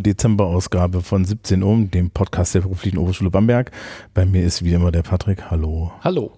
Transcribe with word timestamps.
zur 0.00 0.02
Dezemberausgabe 0.02 1.02
von 1.02 1.26
17 1.26 1.62
Uhr, 1.62 1.84
dem 1.86 2.10
Podcast 2.10 2.54
der 2.54 2.60
beruflichen 2.60 2.96
Oberschule 2.96 3.30
Bamberg. 3.30 3.70
Bei 4.14 4.24
mir 4.24 4.42
ist 4.42 4.64
wie 4.64 4.72
immer 4.72 4.90
der 4.90 5.02
Patrick. 5.02 5.50
Hallo. 5.50 5.92
Hallo. 6.02 6.32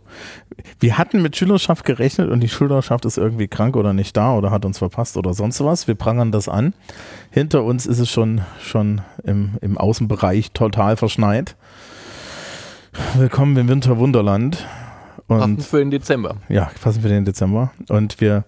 Wir 0.80 0.98
hatten 0.98 1.22
mit 1.22 1.36
Schülerschaft 1.36 1.84
gerechnet 1.84 2.28
und 2.28 2.40
die 2.40 2.48
Schülerschaft 2.48 3.04
ist 3.04 3.18
irgendwie 3.18 3.46
krank 3.46 3.76
oder 3.76 3.92
nicht 3.92 4.16
da 4.16 4.34
oder 4.34 4.50
hat 4.50 4.64
uns 4.64 4.78
verpasst 4.78 5.16
oder 5.16 5.32
sonst 5.32 5.62
was. 5.62 5.86
Wir 5.86 5.94
prangern 5.94 6.32
das 6.32 6.48
an. 6.48 6.74
Hinter 7.30 7.62
uns 7.62 7.86
ist 7.86 8.00
es 8.00 8.10
schon, 8.10 8.40
schon 8.60 9.00
im, 9.22 9.52
im 9.60 9.78
Außenbereich 9.78 10.50
total 10.50 10.96
verschneit. 10.96 11.54
Willkommen 13.14 13.56
im 13.56 13.68
Winterwunderland. 13.68 14.66
Und 15.28 15.38
passend 15.38 15.64
für 15.64 15.78
den 15.78 15.92
Dezember. 15.92 16.36
Ja, 16.48 16.70
passend 16.82 17.02
für 17.02 17.08
den 17.08 17.24
Dezember. 17.24 17.70
Und 17.88 18.20
wir, 18.20 18.44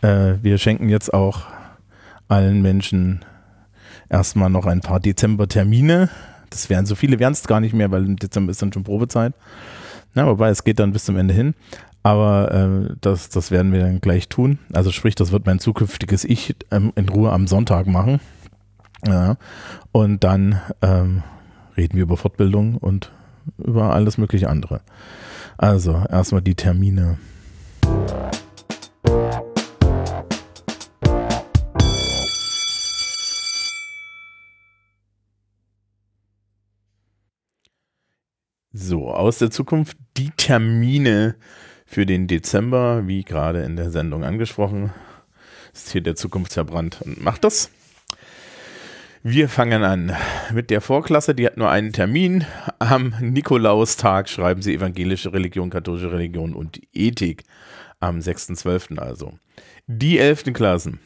äh, 0.00 0.34
wir 0.40 0.56
schenken 0.56 0.88
jetzt 0.88 1.12
auch 1.12 1.42
allen 2.28 2.62
Menschen 2.62 3.24
erstmal 4.08 4.50
noch 4.50 4.66
ein 4.66 4.80
paar 4.80 5.00
Dezember-Termine. 5.00 6.08
Das 6.50 6.70
wären 6.70 6.86
so 6.86 6.94
viele, 6.94 7.18
wären 7.18 7.32
es 7.32 7.46
gar 7.46 7.60
nicht 7.60 7.74
mehr, 7.74 7.90
weil 7.90 8.06
im 8.06 8.16
Dezember 8.16 8.50
ist 8.50 8.62
dann 8.62 8.72
schon 8.72 8.84
Probezeit. 8.84 9.34
Na, 10.14 10.26
wobei 10.26 10.48
es 10.48 10.64
geht 10.64 10.78
dann 10.78 10.92
bis 10.92 11.04
zum 11.04 11.16
Ende 11.16 11.34
hin. 11.34 11.54
Aber 12.02 12.52
äh, 12.52 12.94
das, 13.00 13.28
das 13.28 13.50
werden 13.50 13.72
wir 13.72 13.80
dann 13.80 14.00
gleich 14.00 14.28
tun. 14.28 14.58
Also 14.72 14.90
sprich, 14.90 15.14
das 15.14 15.32
wird 15.32 15.46
mein 15.46 15.58
zukünftiges 15.58 16.24
Ich 16.24 16.56
ähm, 16.70 16.92
in 16.94 17.08
Ruhe 17.08 17.32
am 17.32 17.46
Sonntag 17.46 17.86
machen. 17.86 18.20
Ja. 19.06 19.36
Und 19.92 20.24
dann 20.24 20.60
ähm, 20.80 21.22
reden 21.76 21.96
wir 21.96 22.04
über 22.04 22.16
Fortbildung 22.16 22.76
und 22.76 23.12
über 23.58 23.92
alles 23.94 24.18
mögliche 24.18 24.48
andere. 24.48 24.80
Also 25.56 26.02
erstmal 26.08 26.42
die 26.42 26.54
Termine. 26.54 27.18
So, 38.72 39.10
aus 39.10 39.38
der 39.38 39.50
Zukunft 39.50 39.96
die 40.16 40.30
Termine 40.36 41.36
für 41.86 42.04
den 42.04 42.26
Dezember, 42.26 43.06
wie 43.06 43.24
gerade 43.24 43.62
in 43.62 43.76
der 43.76 43.90
Sendung 43.90 44.24
angesprochen. 44.24 44.92
Ist 45.72 45.90
hier 45.90 46.02
der 46.02 46.16
Zukunftsverbrannt 46.16 47.00
und 47.02 47.22
macht 47.22 47.44
das. 47.44 47.70
Wir 49.22 49.48
fangen 49.48 49.82
an 49.82 50.14
mit 50.52 50.70
der 50.70 50.80
Vorklasse, 50.80 51.34
die 51.34 51.46
hat 51.46 51.56
nur 51.56 51.70
einen 51.70 51.92
Termin. 51.92 52.44
Am 52.78 53.14
Nikolaustag 53.20 54.28
schreiben 54.28 54.60
sie 54.62 54.74
evangelische 54.74 55.32
Religion, 55.32 55.70
katholische 55.70 56.12
Religion 56.12 56.54
und 56.54 56.80
Ethik. 56.92 57.44
Am 58.00 58.18
6.12. 58.18 58.98
also. 58.98 59.32
Die 59.86 60.18
11. 60.18 60.52
Klassen. 60.52 61.00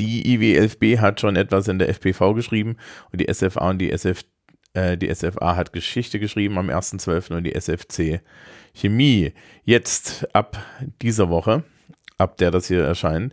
Die 0.00 0.36
IW11B 0.36 0.98
hat 0.98 1.20
schon 1.20 1.36
etwas 1.36 1.68
in 1.68 1.78
der 1.78 1.88
FPV 1.88 2.34
geschrieben 2.34 2.76
und 3.12 3.20
die 3.20 3.32
SFA 3.32 3.70
und 3.70 3.78
die 3.78 3.90
SF 3.90 4.24
äh, 4.74 4.98
die 4.98 5.12
SFA 5.12 5.56
hat 5.56 5.72
Geschichte 5.72 6.20
geschrieben 6.20 6.58
am 6.58 6.68
1.12. 6.68 7.34
und 7.34 7.44
die 7.44 7.54
SFC 7.54 8.20
Chemie. 8.74 9.32
Jetzt 9.64 10.28
ab 10.34 10.58
dieser 11.00 11.30
Woche, 11.30 11.64
ab 12.18 12.36
der 12.36 12.50
das 12.50 12.68
hier 12.68 12.82
erscheint. 12.82 13.32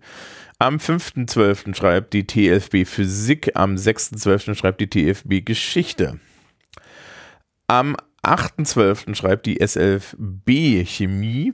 Am 0.60 0.78
5.12. 0.78 1.76
schreibt 1.76 2.14
die 2.14 2.26
TFB 2.26 2.86
Physik, 2.86 3.52
am 3.56 3.76
6.12. 3.76 4.56
schreibt 4.56 4.80
die 4.80 4.90
TFB 4.90 5.44
Geschichte. 5.44 6.20
Am 7.68 7.98
8.12. 8.24 9.16
schreibt 9.16 9.48
die 9.48 9.60
S11B 9.60 10.86
Chemie. 10.86 11.54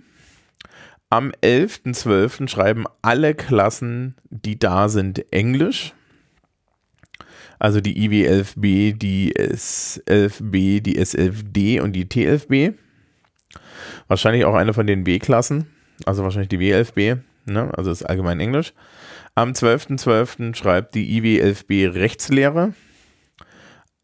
Am 1.09 1.31
11.12. 1.42 2.50
schreiben 2.50 2.84
alle 3.02 3.34
Klassen, 3.34 4.16
die 4.30 4.59
da 4.59 4.90
sind, 4.90 5.31
Englisch 5.31 5.94
also 7.59 7.81
die 7.81 8.07
IW11B, 8.07 8.97
die 8.97 9.34
S11B, 9.34 10.81
die 10.81 11.00
S11D 11.00 11.81
und 11.81 11.94
die 11.94 12.06
T11B. 12.06 12.73
Wahrscheinlich 14.07 14.45
auch 14.45 14.56
eine 14.56 14.73
von 14.73 14.88
den 14.88 15.03
B-Klassen, 15.03 15.68
also 16.06 16.23
wahrscheinlich 16.23 16.50
die 16.50 16.59
W11B, 16.59 17.19
ne? 17.45 17.72
also 17.75 17.91
ist 17.91 18.03
allgemein 18.03 18.40
Englisch. 18.40 18.73
Am 19.35 19.51
12.12. 19.51 20.00
.12. 20.00 20.56
schreibt 20.56 20.95
die 20.95 21.22
IW11B 21.22 21.94
Rechtslehre. 21.94 22.73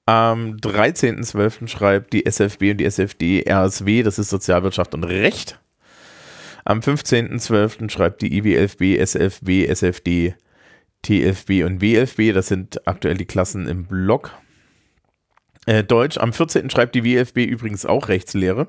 Am 0.06 0.58
13.12. 0.58 1.68
schreibt 1.68 2.14
die 2.14 2.26
SFB 2.26 2.72
und 2.72 2.78
die 2.78 2.86
SFD 2.86 3.44
RSW, 3.48 4.04
das 4.04 4.20
ist 4.20 4.30
Sozialwirtschaft 4.30 4.94
und 4.94 5.06
Recht. 5.06 5.60
Am 6.66 6.80
15.12. 6.80 7.90
schreibt 7.90 8.22
die 8.22 8.42
IW11B, 8.42 8.98
SFB, 9.00 9.68
SFD 9.68 10.36
TFB 11.04 11.64
und 11.66 11.82
WFB, 11.82 12.34
das 12.34 12.48
sind 12.48 12.88
aktuell 12.88 13.16
die 13.16 13.26
Klassen 13.26 13.68
im 13.68 13.86
Block. 13.86 14.32
Äh, 15.66 15.84
Deutsch, 15.84 16.18
am 16.18 16.34
14. 16.34 16.70
schreibt 16.70 16.96
die 16.96 17.04
WFB 17.04 17.46
übrigens 17.46 17.86
auch 17.86 18.10
Rechtslehre. 18.10 18.68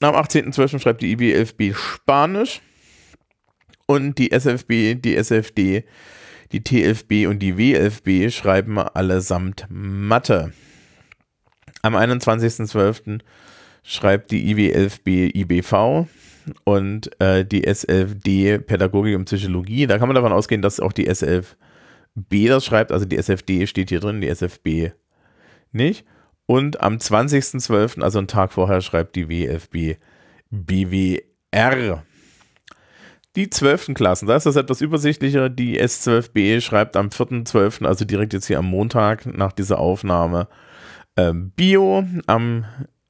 Am 0.00 0.14
18.12. 0.14 0.78
schreibt 0.78 1.02
die 1.02 1.12
IWFB 1.12 1.74
Spanisch. 1.74 2.62
Und 3.86 4.18
die 4.18 4.30
SFB, 4.30 4.94
die 4.94 5.16
SFD, 5.16 5.84
die 6.52 6.62
TFB 6.62 7.26
und 7.26 7.40
die 7.40 7.58
WFB 7.58 8.32
schreiben 8.32 8.78
allesamt 8.78 9.66
Mathe. 9.68 10.52
Am 11.82 11.96
21.12. 11.96 13.20
schreibt 13.82 14.30
die 14.30 14.54
IW11B 14.54 15.34
IBV 15.34 16.06
und 16.64 17.20
äh, 17.20 17.44
die 17.44 17.64
SFD 17.64 18.58
Pädagogik 18.58 19.16
und 19.16 19.26
Psychologie. 19.26 19.86
Da 19.86 19.98
kann 19.98 20.08
man 20.08 20.14
davon 20.14 20.32
ausgehen, 20.32 20.62
dass 20.62 20.80
auch 20.80 20.92
die 20.92 21.06
SFB 21.06 22.48
das 22.48 22.64
schreibt. 22.64 22.92
Also 22.92 23.04
die 23.04 23.16
SFD 23.16 23.66
steht 23.66 23.88
hier 23.90 24.00
drin, 24.00 24.20
die 24.20 24.28
SFB 24.28 24.92
nicht. 25.72 26.04
Und 26.46 26.80
am 26.80 26.96
20.12., 26.96 28.02
also 28.02 28.18
einen 28.18 28.28
Tag 28.28 28.52
vorher, 28.52 28.80
schreibt 28.80 29.14
die 29.16 29.28
WFB 29.28 30.00
BWR. 30.50 32.02
Die 33.36 33.48
12. 33.48 33.94
Klassen, 33.94 34.26
da 34.26 34.34
ist 34.34 34.46
das 34.46 34.56
etwas 34.56 34.80
übersichtlicher. 34.80 35.48
Die 35.48 35.80
S12B 35.80 36.60
schreibt 36.60 36.96
am 36.96 37.08
4.12., 37.08 37.86
also 37.86 38.04
direkt 38.04 38.32
jetzt 38.32 38.48
hier 38.48 38.58
am 38.58 38.66
Montag 38.66 39.26
nach 39.26 39.52
dieser 39.52 39.78
Aufnahme, 39.78 40.48
äh, 41.14 41.32
Bio. 41.32 42.04
Am 42.26 42.64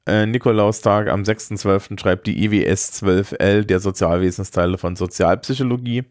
äh, 0.05 0.25
Nikolaustag 0.25 1.09
am 1.09 1.23
6.12. 1.23 1.99
schreibt 1.99 2.27
die 2.27 2.43
IWS 2.43 3.03
12L 3.03 3.63
der 3.63 3.79
Sozialwesensteile 3.79 4.77
von 4.77 4.95
Sozialpsychologie. 4.95 6.03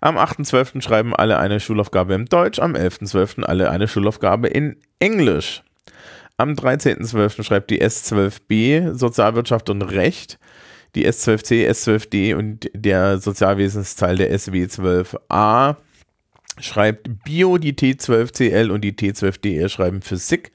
Am 0.00 0.16
8.12. 0.16 0.80
schreiben 0.80 1.14
alle 1.14 1.38
eine 1.38 1.60
Schulaufgabe 1.60 2.14
in 2.14 2.26
Deutsch, 2.26 2.58
am 2.58 2.74
11.12. 2.74 3.42
alle 3.42 3.70
eine 3.70 3.86
Schulaufgabe 3.86 4.48
in 4.48 4.76
Englisch. 4.98 5.62
Am 6.36 6.52
13.12. 6.52 7.42
schreibt 7.42 7.70
die 7.70 7.82
S12B 7.82 8.94
Sozialwirtschaft 8.94 9.68
und 9.68 9.82
Recht, 9.82 10.38
die 10.94 11.06
S12C, 11.06 11.68
S12D 11.68 12.34
und 12.34 12.70
der 12.74 13.18
Sozialwesensteil 13.18 14.16
der 14.16 14.34
SW12A 14.34 15.76
schreibt 16.58 17.24
Bio, 17.24 17.58
die 17.58 17.74
T12CL 17.74 18.70
und 18.70 18.82
die 18.82 18.92
T12DR 18.92 19.68
schreiben 19.68 20.02
Physik 20.02 20.52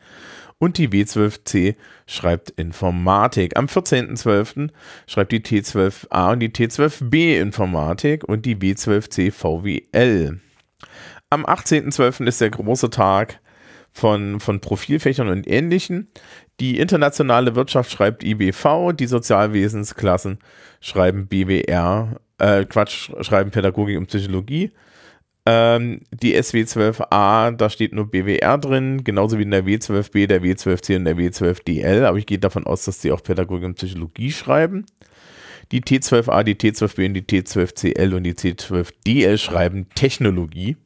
und 0.65 0.79
die 0.79 0.89
W12C 0.89 1.75
schreibt 2.07 2.50
Informatik. 2.50 3.56
Am 3.56 3.67
14.12. 3.67 4.71
schreibt 5.06 5.31
die 5.31 5.41
T12A 5.41 6.33
und 6.33 6.39
die 6.39 6.50
T12B 6.50 7.39
Informatik 7.39 8.23
und 8.23 8.47
die 8.47 8.56
W12C 8.56 9.31
VWL. 9.31 10.39
Am 11.29 11.45
18.12. 11.45 12.25
ist 12.25 12.41
der 12.41 12.50
große 12.50 12.89
Tag 12.89 13.39
von, 13.91 14.39
von 14.39 14.59
Profilfächern 14.59 15.29
und 15.29 15.47
Ähnlichen. 15.47 16.07
Die 16.59 16.79
internationale 16.79 17.56
Wirtschaft 17.56 17.91
schreibt 17.91 18.23
IBV, 18.23 18.91
die 18.94 19.06
Sozialwesensklassen 19.06 20.39
schreiben 20.81 21.27
BWR, 21.27 22.19
äh, 22.39 22.65
Quatsch, 22.65 23.12
schreiben 23.21 23.51
Pädagogik 23.51 24.00
und 24.00 24.07
Psychologie. 24.07 24.71
Ähm, 25.47 26.01
die 26.12 26.36
SW12A, 26.36 27.51
da 27.51 27.69
steht 27.69 27.94
nur 27.94 28.09
BWR 28.09 28.57
drin, 28.57 29.03
genauso 29.03 29.38
wie 29.38 29.44
in 29.44 29.51
der 29.51 29.63
W12B, 29.63 30.25
der 30.25 30.42
W12C 30.42 30.95
und 30.95 31.06
der 31.06 31.18
W12DL, 31.18 32.03
aber 32.03 32.18
ich 32.18 32.25
gehe 32.25 32.39
davon 32.39 32.65
aus, 32.65 32.86
dass 32.86 33.01
sie 33.01 33.12
auch 33.12 33.21
Pädagogik 33.21 33.65
und 33.65 33.75
Psychologie 33.75 34.31
schreiben. 34.31 34.86
Die 35.71 35.81
T12A, 35.81 36.44
die 36.44 36.56
T12B 36.56 37.07
und 37.07 37.13
die 37.13 37.21
T12CL 37.21 38.15
und 38.15 38.24
die 38.24 38.33
T12DL 38.33 39.38
schreiben 39.38 39.88
Technologie. 39.94 40.77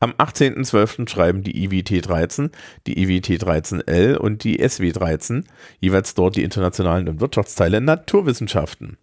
Am 0.00 0.12
18.12. 0.12 1.08
schreiben 1.08 1.42
die 1.42 1.64
IWT 1.64 2.06
13, 2.06 2.50
die 2.86 3.02
IWT 3.02 3.42
13L 3.42 4.16
und 4.16 4.44
die 4.44 4.66
SW 4.66 4.92
13, 4.92 5.44
jeweils 5.80 6.14
dort 6.14 6.36
die 6.36 6.42
internationalen 6.42 7.08
und 7.08 7.20
Wirtschaftsteile 7.20 7.80
Naturwissenschaften. 7.80 8.98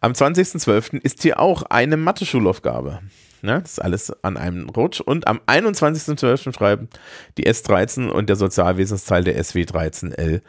Am 0.00 0.12
20.12. 0.12 1.00
ist 1.00 1.22
hier 1.22 1.40
auch 1.40 1.62
eine 1.64 1.96
Mathe-Schulaufgabe. 1.96 3.00
Ne? 3.42 3.60
Das 3.60 3.72
ist 3.72 3.78
alles 3.78 4.24
an 4.24 4.36
einem 4.36 4.68
Rutsch. 4.70 5.00
Und 5.00 5.26
am 5.26 5.40
21.12. 5.46 6.54
schreiben 6.54 6.88
die 7.36 7.46
S13 7.46 8.08
und 8.08 8.28
der 8.28 8.36
Sozialwesensteil 8.36 9.24
der 9.24 9.38
SW13L 9.42 10.40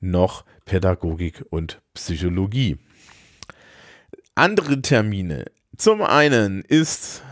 noch 0.00 0.44
Pädagogik 0.64 1.44
und 1.50 1.80
Psychologie. 1.94 2.78
Andere 4.34 4.82
Termine. 4.82 5.46
Zum 5.76 6.02
einen 6.02 6.62
ist 6.62 7.22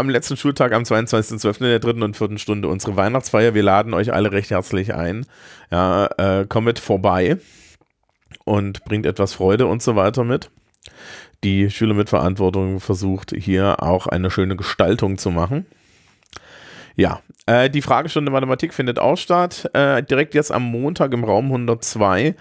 am 0.00 0.08
letzten 0.08 0.36
Schultag 0.36 0.72
am 0.72 0.82
22.12. 0.82 1.58
in 1.58 1.64
der 1.66 1.78
dritten 1.78 2.02
und 2.02 2.16
vierten 2.16 2.38
Stunde 2.38 2.68
unsere 2.68 2.96
Weihnachtsfeier. 2.96 3.54
Wir 3.54 3.62
laden 3.62 3.94
euch 3.94 4.12
alle 4.12 4.32
recht 4.32 4.50
herzlich 4.50 4.94
ein. 4.94 5.26
Ja, 5.70 6.06
äh, 6.16 6.46
kommt 6.46 6.78
vorbei 6.78 7.36
und 8.44 8.82
bringt 8.84 9.06
etwas 9.06 9.34
Freude 9.34 9.66
und 9.66 9.82
so 9.82 9.96
weiter 9.96 10.24
mit. 10.24 10.50
Die 11.44 11.70
Schüler 11.70 11.94
mit 11.94 12.08
Verantwortung 12.08 12.80
versucht 12.80 13.32
hier 13.36 13.82
auch 13.82 14.06
eine 14.06 14.30
schöne 14.30 14.56
Gestaltung 14.56 15.18
zu 15.18 15.30
machen. 15.30 15.66
Ja, 16.96 17.20
äh, 17.46 17.68
die 17.70 17.82
Fragestunde 17.82 18.32
Mathematik 18.32 18.72
findet 18.72 18.98
auch 18.98 19.16
statt. 19.16 19.70
Äh, 19.74 20.02
direkt 20.02 20.34
jetzt 20.34 20.50
am 20.50 20.64
Montag 20.64 21.12
im 21.12 21.24
Raum 21.24 21.46
102 21.46 22.34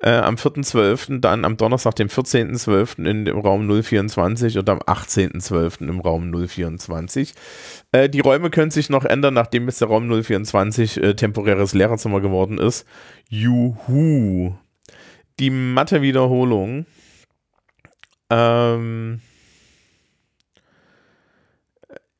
äh, 0.00 0.10
am 0.10 0.34
4.12., 0.34 1.20
dann 1.20 1.44
am 1.44 1.56
Donnerstag, 1.56 1.96
dem 1.96 2.08
14.12. 2.08 3.04
in 3.08 3.24
dem 3.24 3.38
Raum 3.38 3.66
024 3.82 4.58
und 4.58 4.68
am 4.68 4.78
18.12. 4.80 5.88
im 5.88 6.00
Raum 6.00 6.32
024. 6.32 7.34
Äh, 7.92 8.08
die 8.08 8.20
Räume 8.20 8.50
können 8.50 8.70
sich 8.70 8.90
noch 8.90 9.04
ändern, 9.04 9.34
nachdem 9.34 9.66
jetzt 9.66 9.80
der 9.80 9.88
Raum 9.88 10.08
024 10.08 11.02
äh, 11.02 11.14
temporäres 11.14 11.72
Lehrerzimmer 11.74 12.20
geworden 12.20 12.58
ist. 12.58 12.86
Juhu! 13.28 14.54
Die 15.40 15.50
Mathe-Wiederholung. 15.50 16.86
Ähm, 18.28 19.20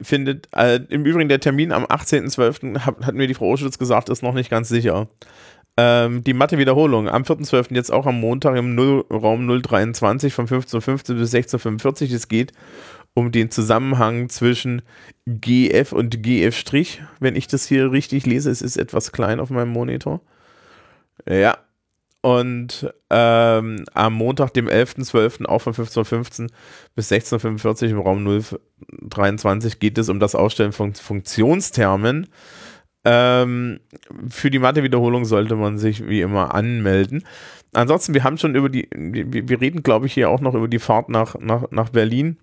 findet, 0.01 0.49
äh, 0.55 0.81
im 0.89 1.05
Übrigen 1.05 1.29
der 1.29 1.41
Termin 1.41 1.73
am 1.73 1.85
18.12. 1.85 2.81
Hat, 2.81 3.07
hat 3.07 3.15
mir 3.15 3.27
die 3.27 3.35
Frau 3.35 3.51
Oschwitz 3.51 3.79
gesagt, 3.79 4.09
ist 4.09 4.23
noch 4.23 4.35
nicht 4.35 4.51
ganz 4.51 4.69
sicher. 4.69 5.09
Ähm, 5.79 6.25
die 6.25 6.33
Mathe-Wiederholung 6.33 7.09
am 7.09 7.23
4.12. 7.23 7.75
jetzt 7.75 7.93
auch 7.93 8.07
am 8.07 8.19
Montag 8.19 8.57
im 8.57 8.75
0, 8.75 9.05
Raum 9.11 9.47
023 9.47 10.33
von 10.33 10.47
15.15 10.49 11.15
bis 11.15 11.35
16.45 11.35 12.15
Es 12.15 12.29
geht 12.29 12.53
um 13.13 13.31
den 13.33 13.51
Zusammenhang 13.51 14.29
zwischen 14.29 14.83
GF 15.27 15.93
und 15.93 16.23
GF', 16.23 16.99
wenn 17.21 17.37
ich 17.37 17.47
das 17.47 17.67
hier 17.67 17.93
richtig 17.93 18.27
lese. 18.27 18.51
Es 18.51 18.63
ist 18.63 18.77
etwas 18.77 19.13
klein 19.13 19.41
auf 19.41 19.51
meinem 19.51 19.71
Monitor. 19.71 20.21
Ja. 21.29 21.59
Und 22.23 22.93
ähm, 23.09 23.85
am 23.95 24.15
Montag, 24.15 24.53
dem 24.53 24.69
11.12., 24.69 25.47
auch 25.47 25.61
von 25.61 25.75
15.15 25.75 26.51
bis 26.95 27.13
16.45 27.13 27.91
im 27.91 28.01
Raum 28.01 28.43
023 29.03 29.79
geht 29.79 29.97
es 29.97 30.09
um 30.09 30.19
das 30.19 30.35
Ausstellen 30.35 30.73
von 30.73 30.95
Funktionstermen. 30.95 32.27
Ähm, 33.09 33.79
für 34.29 34.51
die 34.51 34.59
Mathe-Wiederholung 34.59 35.25
sollte 35.27 35.55
man 35.55 35.79
sich 35.79 36.09
wie 36.09 36.23
immer 36.23 36.57
anmelden. 36.57 37.25
Ansonsten, 37.73 38.15
wir 38.15 38.25
haben 38.25 38.37
schon 38.37 38.57
über 38.57 38.69
die, 38.69 38.89
wir, 38.93 39.49
wir 39.49 39.61
reden, 39.61 39.85
glaube 39.85 40.07
ich, 40.07 40.13
hier 40.13 40.29
auch 40.29 40.41
noch 40.41 40.55
über 40.55 40.67
die 40.67 40.81
Fahrt 40.81 41.09
nach, 41.09 41.39
nach, 41.39 41.71
nach 41.71 41.91
Berlin. 41.91 42.37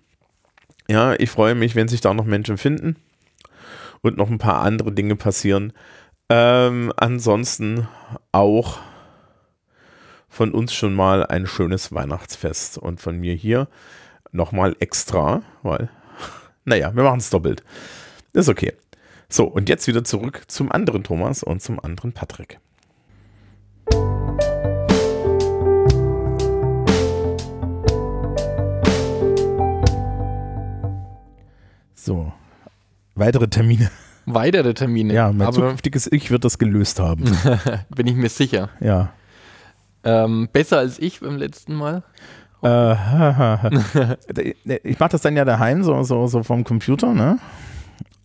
Ja, 0.88 1.14
ich 1.18 1.28
freue 1.28 1.54
mich, 1.54 1.74
wenn 1.74 1.88
sich 1.88 2.00
da 2.00 2.14
noch 2.14 2.24
Menschen 2.24 2.56
finden 2.56 2.96
und 4.00 4.16
noch 4.16 4.30
ein 4.30 4.38
paar 4.38 4.62
andere 4.62 4.90
Dinge 4.90 5.16
passieren. 5.16 5.74
Ähm, 6.30 6.90
ansonsten 6.96 7.86
auch 8.32 8.78
von 10.30 10.52
uns 10.52 10.72
schon 10.72 10.94
mal 10.94 11.26
ein 11.26 11.46
schönes 11.46 11.92
Weihnachtsfest 11.92 12.78
und 12.78 13.02
von 13.02 13.18
mir 13.20 13.34
hier 13.34 13.68
nochmal 14.32 14.76
extra, 14.80 15.42
weil, 15.62 15.90
naja, 16.64 16.96
wir 16.96 17.02
machen 17.02 17.20
es 17.20 17.28
doppelt. 17.28 17.62
Ist 18.32 18.48
okay. 18.48 18.72
So, 19.34 19.46
und 19.46 19.68
jetzt 19.68 19.88
wieder 19.88 20.04
zurück 20.04 20.42
zum 20.46 20.70
anderen 20.70 21.02
Thomas 21.02 21.42
und 21.42 21.60
zum 21.60 21.80
anderen 21.80 22.12
Patrick. 22.12 22.60
So, 31.96 32.32
weitere 33.16 33.48
Termine. 33.48 33.90
Weitere 34.24 34.72
Termine. 34.72 35.12
Ja, 35.12 35.32
mein 35.32 35.52
zukünftiges 35.52 36.06
Ich 36.12 36.30
wird 36.30 36.44
das 36.44 36.58
gelöst 36.58 37.00
haben. 37.00 37.24
Bin 37.88 38.06
ich 38.06 38.14
mir 38.14 38.28
sicher. 38.28 38.68
Ja. 38.78 39.14
Ähm, 40.04 40.48
besser 40.52 40.78
als 40.78 41.00
ich 41.00 41.18
beim 41.18 41.38
letzten 41.38 41.74
Mal. 41.74 42.04
Äh, 42.62 42.92
ich 44.84 45.00
mache 45.00 45.10
das 45.10 45.22
dann 45.22 45.36
ja 45.36 45.44
daheim, 45.44 45.82
so, 45.82 46.04
so, 46.04 46.28
so 46.28 46.44
vom 46.44 46.62
Computer, 46.62 47.12
ne? 47.12 47.40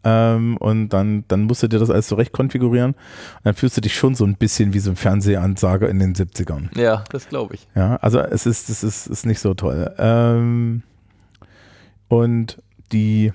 Ähm, 0.03 0.57
und 0.57 0.89
dann, 0.89 1.25
dann 1.27 1.43
musst 1.43 1.63
du 1.63 1.67
dir 1.67 1.79
das 1.79 1.89
alles 1.89 2.07
zurecht 2.07 2.31
konfigurieren. 2.31 2.91
Und 2.91 2.97
dann 3.43 3.53
fühlst 3.53 3.77
du 3.77 3.81
dich 3.81 3.95
schon 3.95 4.15
so 4.15 4.25
ein 4.25 4.35
bisschen 4.35 4.73
wie 4.73 4.79
so 4.79 4.91
ein 4.91 4.95
Fernsehansager 4.95 5.89
in 5.89 5.99
den 5.99 6.15
70ern. 6.15 6.77
Ja, 6.79 7.03
das 7.11 7.27
glaube 7.27 7.55
ich. 7.55 7.67
Ja, 7.75 7.97
also 7.97 8.19
es 8.19 8.45
ist, 8.45 8.69
es 8.69 8.83
ist, 8.83 9.07
ist 9.07 9.25
nicht 9.25 9.39
so 9.39 9.53
toll. 9.53 9.93
Ähm, 9.97 10.83
und 12.07 12.61
die, 12.91 13.33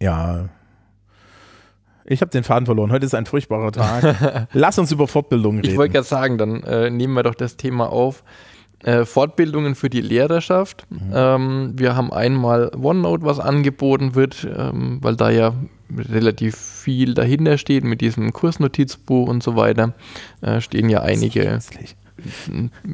ja, 0.00 0.48
ich 2.04 2.20
habe 2.20 2.30
den 2.30 2.44
Faden 2.44 2.66
verloren. 2.66 2.92
Heute 2.92 3.04
ist 3.04 3.14
ein 3.14 3.26
furchtbarer 3.26 3.72
Tag. 3.72 4.48
Lass 4.52 4.78
uns 4.78 4.92
über 4.92 5.08
Fortbildung 5.08 5.56
reden. 5.56 5.70
Ich 5.70 5.76
wollte 5.76 5.94
gerade 5.94 6.06
sagen, 6.06 6.38
dann 6.38 6.62
äh, 6.62 6.88
nehmen 6.88 7.14
wir 7.14 7.24
doch 7.24 7.34
das 7.34 7.56
Thema 7.56 7.90
auf. 7.90 8.22
Äh, 8.82 9.04
Fortbildungen 9.04 9.74
für 9.74 9.88
die 9.88 10.02
Lehrerschaft. 10.02 10.86
Mhm. 10.90 11.12
Ähm, 11.12 11.72
wir 11.76 11.96
haben 11.96 12.12
einmal 12.12 12.70
OneNote, 12.76 13.24
was 13.24 13.40
angeboten 13.40 14.14
wird, 14.14 14.46
ähm, 14.56 14.98
weil 15.00 15.16
da 15.16 15.30
ja 15.30 15.54
relativ 15.90 16.56
viel 16.56 17.14
dahinter 17.14 17.58
steht 17.58 17.84
mit 17.84 18.00
diesem 18.00 18.32
Kursnotizbuch 18.32 19.28
und 19.28 19.42
so 19.42 19.56
weiter. 19.56 19.94
Äh, 20.42 20.60
stehen 20.60 20.90
ja 20.90 21.00
einige 21.00 21.58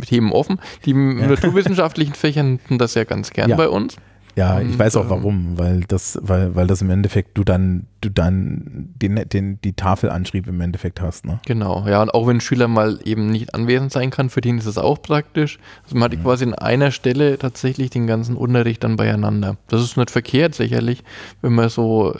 Themen 0.06 0.32
offen. 0.32 0.60
Die 0.84 0.92
ja. 0.92 0.96
naturwissenschaftlichen 1.26 2.14
Fächer 2.14 2.42
nutzen 2.42 2.78
das 2.78 2.94
ja 2.94 3.04
ganz 3.04 3.30
gern 3.30 3.50
ja. 3.50 3.56
bei 3.56 3.68
uns. 3.68 3.96
Ja, 4.34 4.56
und, 4.56 4.70
ich 4.70 4.78
weiß 4.78 4.96
auch 4.96 5.04
ähm, 5.04 5.10
warum, 5.10 5.58
weil 5.58 5.80
das, 5.88 6.18
weil, 6.22 6.54
weil 6.54 6.66
das 6.66 6.80
im 6.80 6.90
Endeffekt 6.90 7.36
du 7.36 7.44
dann, 7.44 7.86
du 8.00 8.08
dann 8.08 8.88
den, 8.96 9.28
den, 9.28 9.60
die 9.62 9.74
Tafelanschrieb 9.74 10.46
im 10.46 10.60
Endeffekt 10.60 11.00
hast, 11.00 11.26
ne? 11.26 11.40
Genau, 11.46 11.86
ja, 11.86 12.00
und 12.00 12.14
auch 12.14 12.26
wenn 12.26 12.38
ein 12.38 12.40
Schüler 12.40 12.68
mal 12.68 12.98
eben 13.04 13.28
nicht 13.28 13.54
anwesend 13.54 13.92
sein 13.92 14.10
kann, 14.10 14.30
für 14.30 14.40
den 14.40 14.58
ist 14.58 14.66
es 14.66 14.78
auch 14.78 15.02
praktisch. 15.02 15.58
Also 15.84 15.96
man 15.96 16.10
hat 16.10 16.18
mhm. 16.18 16.22
quasi 16.22 16.44
in 16.44 16.54
einer 16.54 16.90
Stelle 16.90 17.38
tatsächlich 17.38 17.90
den 17.90 18.06
ganzen 18.06 18.36
Unterricht 18.36 18.82
dann 18.84 18.96
beieinander. 18.96 19.56
Das 19.68 19.82
ist 19.82 19.96
nicht 19.96 20.10
verkehrt, 20.10 20.54
sicherlich, 20.54 21.04
wenn 21.42 21.52
man 21.52 21.68
so 21.68 22.16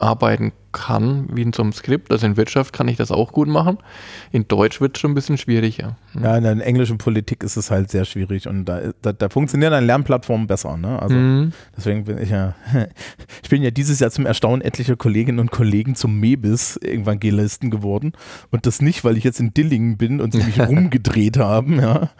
arbeiten 0.00 0.52
kann, 0.72 1.28
wie 1.32 1.42
in 1.42 1.52
so 1.52 1.62
einem 1.62 1.72
Skript. 1.72 2.12
Also 2.12 2.26
in 2.26 2.36
Wirtschaft 2.36 2.72
kann 2.72 2.88
ich 2.88 2.96
das 2.96 3.10
auch 3.10 3.32
gut 3.32 3.48
machen. 3.48 3.78
In 4.32 4.46
Deutsch 4.48 4.80
wird 4.80 4.96
es 4.96 5.00
schon 5.00 5.12
ein 5.12 5.14
bisschen 5.14 5.38
schwieriger. 5.38 5.96
Ja, 6.20 6.36
in 6.36 6.44
der 6.44 6.64
englischen 6.64 6.98
Politik 6.98 7.42
ist 7.42 7.56
es 7.56 7.70
halt 7.70 7.90
sehr 7.90 8.04
schwierig 8.04 8.46
und 8.48 8.66
da, 8.66 8.92
da, 9.02 9.12
da 9.12 9.28
funktionieren 9.28 9.72
dann 9.72 9.86
Lernplattformen 9.86 10.46
besser. 10.46 10.76
Ne? 10.76 11.00
Also 11.00 11.16
mhm. 11.16 11.52
deswegen 11.76 12.04
bin 12.04 12.18
ich 12.18 12.30
ja, 12.30 12.54
ich 13.42 13.48
bin 13.48 13.62
ja 13.62 13.70
dieses 13.70 14.00
Jahr 14.00 14.10
zum 14.10 14.26
Erstaunen 14.26 14.60
etlicher 14.60 14.96
Kolleginnen 14.96 15.38
und 15.38 15.50
Kollegen 15.50 15.94
zum 15.94 16.20
Mebis-Evangelisten 16.20 17.70
geworden 17.70 18.12
und 18.50 18.66
das 18.66 18.82
nicht, 18.82 19.04
weil 19.04 19.16
ich 19.16 19.24
jetzt 19.24 19.40
in 19.40 19.54
Dillingen 19.54 19.96
bin 19.96 20.20
und 20.20 20.32
sie 20.32 20.42
mich 20.42 20.60
rumgedreht 20.68 21.38
haben, 21.38 21.80
ja, 21.80 22.10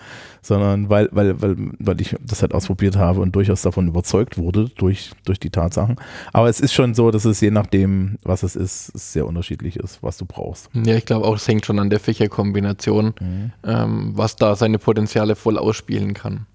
sondern 0.48 0.88
weil, 0.88 1.08
weil, 1.12 1.40
weil, 1.40 1.56
weil 1.78 2.00
ich 2.00 2.16
das 2.20 2.42
halt 2.42 2.54
ausprobiert 2.54 2.96
habe 2.96 3.20
und 3.20 3.36
durchaus 3.36 3.62
davon 3.62 3.86
überzeugt 3.86 4.38
wurde 4.38 4.70
durch, 4.76 5.12
durch 5.24 5.38
die 5.38 5.50
Tatsachen. 5.50 5.96
Aber 6.32 6.48
es 6.48 6.58
ist 6.58 6.72
schon 6.72 6.94
so, 6.94 7.10
dass 7.10 7.26
es 7.26 7.40
je 7.40 7.50
nachdem, 7.50 8.18
was 8.22 8.42
es 8.42 8.56
ist, 8.56 8.86
sehr 8.86 9.26
unterschiedlich 9.26 9.76
ist, 9.76 10.02
was 10.02 10.16
du 10.16 10.24
brauchst. 10.24 10.70
Ja, 10.72 10.96
ich 10.96 11.04
glaube 11.04 11.26
auch, 11.26 11.36
es 11.36 11.46
hängt 11.46 11.66
schon 11.66 11.78
an 11.78 11.90
der 11.90 12.00
Fächerkombination, 12.00 13.14
mhm. 13.20 13.52
ähm, 13.62 14.12
was 14.14 14.36
da 14.36 14.56
seine 14.56 14.78
Potenziale 14.78 15.36
voll 15.36 15.58
ausspielen 15.58 16.14
kann. 16.14 16.46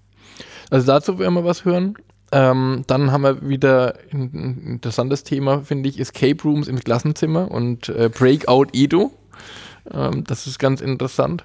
Also 0.70 0.86
dazu 0.86 1.18
werden 1.18 1.34
wir 1.34 1.44
was 1.44 1.64
hören. 1.64 1.94
Ähm, 2.32 2.82
dann 2.88 3.12
haben 3.12 3.22
wir 3.22 3.48
wieder 3.48 3.94
ein 4.12 4.66
interessantes 4.66 5.22
Thema, 5.22 5.60
finde 5.60 5.88
ich, 5.88 6.00
Escape 6.00 6.42
Rooms 6.42 6.66
im 6.66 6.80
Klassenzimmer 6.80 7.48
und 7.48 7.88
äh, 7.90 8.10
Breakout 8.12 8.66
Edo. 8.72 9.12
Ähm, 9.92 10.24
das 10.24 10.48
ist 10.48 10.58
ganz 10.58 10.80
interessant. 10.80 11.44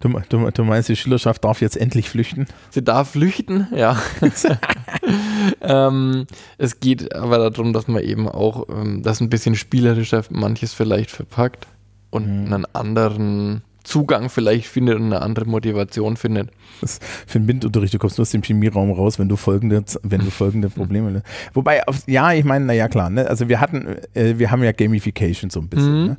Du, 0.00 0.08
du, 0.28 0.50
du, 0.50 0.64
meinst, 0.64 0.88
die 0.88 0.96
Schülerschaft 0.96 1.44
darf 1.44 1.60
jetzt 1.60 1.76
endlich 1.76 2.10
flüchten? 2.10 2.46
Sie 2.70 2.82
darf 2.82 3.12
flüchten, 3.12 3.68
ja. 3.74 3.98
ähm, 5.62 6.26
es 6.58 6.80
geht 6.80 7.14
aber 7.14 7.50
darum, 7.50 7.72
dass 7.72 7.88
man 7.88 8.02
eben 8.02 8.28
auch 8.28 8.68
ähm, 8.68 9.02
das 9.02 9.20
ein 9.20 9.30
bisschen 9.30 9.54
spielerischer 9.54 10.22
manches 10.30 10.74
vielleicht 10.74 11.10
verpackt 11.10 11.66
und 12.10 12.26
mhm. 12.26 12.52
einen 12.52 12.66
anderen 12.74 13.62
Zugang 13.84 14.30
vielleicht 14.30 14.66
findet 14.66 14.96
und 14.96 15.04
eine 15.04 15.22
andere 15.22 15.44
Motivation 15.44 16.16
findet. 16.16 16.50
Das 16.80 16.98
für 17.26 17.38
den 17.38 17.46
MINT-Unterricht, 17.46 17.94
du 17.94 17.98
kommst 17.98 18.18
nur 18.18 18.22
aus 18.22 18.30
dem 18.30 18.42
Chemieraum 18.42 18.90
raus, 18.90 19.18
wenn 19.18 19.28
du 19.28 19.36
folgende, 19.36 19.84
wenn 20.02 20.20
du 20.22 20.30
folgende 20.30 20.70
Probleme. 20.70 21.22
Wobei, 21.52 21.86
auf, 21.86 22.08
ja, 22.08 22.32
ich 22.32 22.44
meine, 22.44 22.64
naja, 22.64 22.88
klar, 22.88 23.10
ne? 23.10 23.28
also 23.28 23.48
wir 23.48 23.60
hatten, 23.60 23.96
äh, 24.14 24.38
wir 24.38 24.50
haben 24.50 24.64
ja 24.64 24.72
Gamification 24.72 25.50
so 25.50 25.60
ein 25.60 25.68
bisschen. 25.68 26.00
Mhm. 26.00 26.06
Ne? 26.08 26.16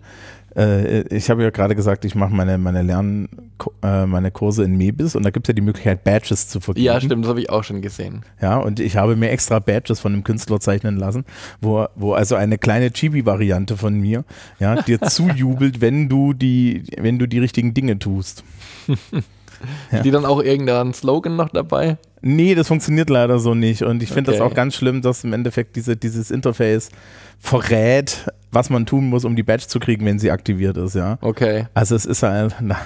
Äh, 0.55 1.01
ich 1.15 1.29
habe 1.29 1.43
ja 1.43 1.49
gerade 1.49 1.75
gesagt, 1.75 2.05
ich 2.05 2.15
mache 2.15 2.33
meine, 2.33 2.57
meine 2.57 2.81
Lern, 2.81 3.27
äh, 3.83 4.05
meine 4.05 4.31
Kurse 4.31 4.63
in 4.63 4.77
Mebis 4.77 5.15
und 5.15 5.23
da 5.23 5.29
gibt 5.29 5.47
es 5.47 5.49
ja 5.49 5.53
die 5.53 5.61
Möglichkeit, 5.61 6.03
Badges 6.03 6.47
zu 6.47 6.59
vergeben. 6.59 6.85
Ja, 6.85 6.99
stimmt, 7.01 7.25
das 7.25 7.29
habe 7.29 7.41
ich 7.41 7.49
auch 7.49 7.63
schon 7.63 7.81
gesehen. 7.81 8.23
Ja, 8.41 8.57
und 8.57 8.79
ich 8.79 8.95
habe 8.95 9.15
mir 9.15 9.29
extra 9.29 9.59
Badges 9.59 9.99
von 9.99 10.13
einem 10.13 10.23
Künstler 10.23 10.59
zeichnen 10.59 10.97
lassen, 10.97 11.25
wo, 11.61 11.85
wo 11.95 12.13
also 12.13 12.35
eine 12.35 12.57
kleine 12.57 12.91
Chibi-Variante 12.91 13.75
von 13.75 13.99
mir 13.99 14.23
ja, 14.59 14.81
dir 14.81 15.01
zujubelt, 15.01 15.81
wenn 15.81 16.07
du 16.07 16.33
die, 16.33 16.83
wenn 16.97 17.19
du 17.19 17.27
die 17.27 17.39
richtigen 17.39 17.73
Dinge 17.73 17.99
tust. 17.99 18.43
ja. 19.91 20.01
Die 20.01 20.11
dann 20.11 20.25
auch 20.25 20.41
irgendeinen 20.41 20.93
Slogan 20.93 21.35
noch 21.35 21.49
dabei? 21.49 21.97
Nee, 22.21 22.55
das 22.55 22.69
funktioniert 22.69 23.09
leider 23.09 23.39
so 23.39 23.53
nicht. 23.53 23.83
Und 23.83 24.01
ich 24.01 24.09
finde 24.09 24.31
okay. 24.31 24.39
das 24.39 24.47
auch 24.47 24.55
ganz 24.55 24.75
schlimm, 24.75 25.01
dass 25.01 25.23
im 25.23 25.33
Endeffekt 25.33 25.75
diese, 25.75 25.95
dieses 25.95 26.31
Interface 26.31 26.89
verrät, 27.39 28.25
was 28.55 28.69
man 28.69 28.85
tun 28.85 29.09
muss, 29.09 29.25
um 29.25 29.35
die 29.35 29.43
Badge 29.43 29.67
zu 29.67 29.79
kriegen, 29.79 30.05
wenn 30.05 30.17
sie 30.17 30.31
aktiviert 30.31 30.77
ist, 30.77 30.95
ja. 30.95 31.17
Okay. 31.21 31.67
Also 31.73 31.95
es 31.95 32.05
ist 32.05 32.23
halt, 32.23 32.55
na, 32.61 32.77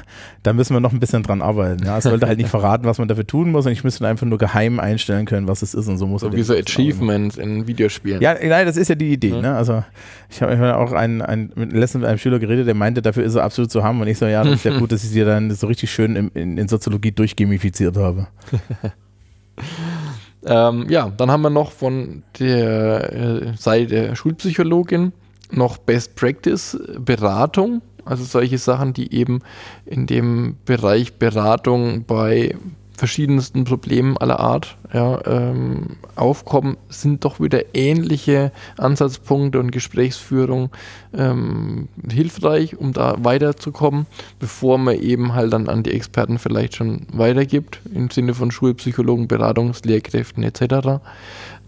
da 0.43 0.51
müssen 0.51 0.73
wir 0.73 0.79
noch 0.79 0.91
ein 0.91 0.99
bisschen 0.99 1.23
dran 1.23 1.41
arbeiten, 1.41 1.85
ja. 1.85 1.97
Es 1.97 2.03
sollte 2.03 2.27
halt 2.27 2.39
nicht 2.39 2.49
verraten, 2.49 2.85
was 2.85 2.97
man 2.97 3.07
dafür 3.07 3.25
tun 3.25 3.51
muss 3.51 3.65
und 3.65 3.71
ich 3.71 3.83
müsste 3.83 4.05
einfach 4.07 4.25
nur 4.25 4.38
geheim 4.39 4.79
einstellen 4.79 5.25
können, 5.25 5.47
was 5.47 5.61
es 5.61 5.73
ist 5.73 5.88
und 5.88 5.97
so 5.97 6.07
muss 6.07 6.21
so 6.21 6.33
Wie 6.33 6.41
so 6.41 6.55
Achievements 6.55 7.38
in 7.38 7.67
Videospielen. 7.67 8.21
Ja, 8.21 8.33
nein, 8.33 8.65
das 8.65 8.75
ist 8.75 8.88
ja 8.89 8.95
die 8.95 9.13
Idee, 9.13 9.29
ja. 9.29 9.41
ne. 9.41 9.55
Also 9.55 9.83
ich 10.29 10.41
habe 10.41 10.57
hab 10.57 10.77
auch 10.77 10.91
einen, 10.91 11.21
einen, 11.21 11.51
mit 11.55 11.71
letztens 11.71 12.01
mit 12.01 12.09
einem 12.09 12.17
Schüler 12.17 12.39
geredet, 12.39 12.67
der 12.67 12.75
meinte, 12.75 13.01
dafür 13.01 13.23
ist 13.23 13.35
er 13.35 13.43
absolut 13.43 13.71
zu 13.71 13.83
haben 13.83 14.01
und 14.01 14.07
ich 14.07 14.17
so, 14.17 14.25
ja, 14.25 14.43
das 14.43 14.55
ist 14.55 14.65
ja 14.65 14.77
gut, 14.77 14.91
dass 14.91 15.03
ich 15.03 15.11
sie 15.11 15.23
dann 15.23 15.51
so 15.51 15.67
richtig 15.67 15.91
schön 15.91 16.15
in, 16.15 16.29
in, 16.29 16.57
in 16.57 16.67
Soziologie 16.67 17.11
durchgamifiziert 17.11 17.95
habe. 17.95 18.27
ähm, 20.45 20.88
ja, 20.89 21.11
dann 21.15 21.29
haben 21.31 21.41
wir 21.41 21.49
noch 21.49 21.71
von 21.71 22.23
der 22.39 23.13
äh, 23.13 23.57
Seite 23.57 23.88
der 23.88 24.15
Schulpsychologin 24.15 25.13
noch 25.51 25.77
Best 25.77 26.15
Practice 26.15 26.77
Beratung. 27.00 27.82
Also 28.06 28.24
solche 28.24 28.58
Sachen, 28.58 28.94
die 28.94 29.13
eben 29.13 29.41
in 29.86 30.08
dem 30.08 30.58
Bereich 30.65 31.13
Beratung 31.15 32.06
bei 32.06 32.56
verschiedensten 33.00 33.63
Problemen 33.63 34.18
aller 34.18 34.39
Art 34.39 34.77
ja, 34.94 35.20
ähm, 35.25 35.98
aufkommen, 36.15 36.77
sind 36.89 37.24
doch 37.24 37.39
wieder 37.39 37.74
ähnliche 37.74 38.51
Ansatzpunkte 38.77 39.60
und 39.60 39.72
Gesprächsführung 39.72 40.70
ähm, 41.18 41.88
hilfreich, 42.12 42.77
um 42.77 42.91
da 42.91 43.15
weiterzukommen, 43.20 44.06
bevor 44.38 44.77
man 44.77 45.00
eben 45.00 45.34
halt 45.34 45.53
dann 45.53 45.70
an 45.70 45.84
die 45.84 45.91
Experten 45.91 46.38
vielleicht 46.39 46.75
schon 46.75 47.08
weitergibt, 47.13 47.79
im 47.94 48.12
Sinne 48.12 48.34
von 48.34 48.51
Schulpsychologen, 48.51 49.27
Beratungslehrkräften 49.27 50.44
etc. 50.44 51.00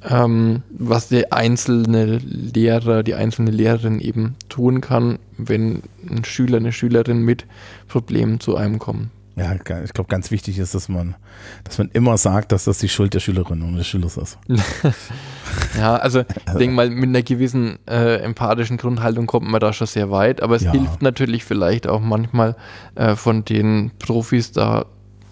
Ähm, 0.10 0.64
was 0.70 1.08
der 1.08 1.32
einzelne 1.32 2.18
Lehrer, 2.18 3.04
die 3.04 3.16
einzelne 3.16 3.52
Lehrerin 3.52 4.00
eben 4.00 4.36
tun 4.50 4.82
kann, 4.82 5.18
wenn 5.38 5.82
ein 6.10 6.26
Schüler, 6.26 6.58
eine 6.58 6.74
Schülerin 6.74 7.22
mit 7.22 7.46
Problemen 7.88 8.42
zu 8.42 8.58
einem 8.58 8.80
kommt. 8.80 9.08
Ja, 9.38 9.54
ich 9.54 9.94
glaube, 9.94 10.10
ganz 10.10 10.30
wichtig 10.30 10.60
ist, 10.60 10.76
dass 10.76 10.90
man, 10.90 11.16
dass 11.64 11.78
man 11.78 11.90
immer 11.94 12.18
sagt, 12.18 12.52
dass 12.52 12.66
das 12.66 12.80
die 12.80 12.90
Schuld 12.90 13.14
der 13.14 13.22
Schülerin 13.22 13.62
und 13.62 13.78
des 13.78 13.88
Schülers 13.88 14.18
ist. 14.18 14.38
ja, 15.78 15.96
also 15.96 16.20
ich 16.20 16.54
denke 16.58 16.76
mal, 16.76 16.90
mit 16.90 17.10
einer 17.10 17.22
gewissen 17.22 17.80
äh, 17.88 18.18
empathischen 18.18 18.76
Grundhaltung 18.76 19.28
kommt 19.28 19.50
man 19.50 19.62
da 19.62 19.72
schon 19.72 19.88
sehr 19.88 20.12
weit, 20.12 20.44
aber 20.44 20.58
es 20.58 20.64
ja. 20.64 20.72
hilft 20.72 21.02
natürlich 21.02 21.46
vielleicht 21.46 21.88
auch 21.88 22.02
manchmal 22.02 22.58
äh, 22.96 23.16
von 23.16 23.46
den 23.46 23.92
Profis 24.00 24.52
da 24.52 24.86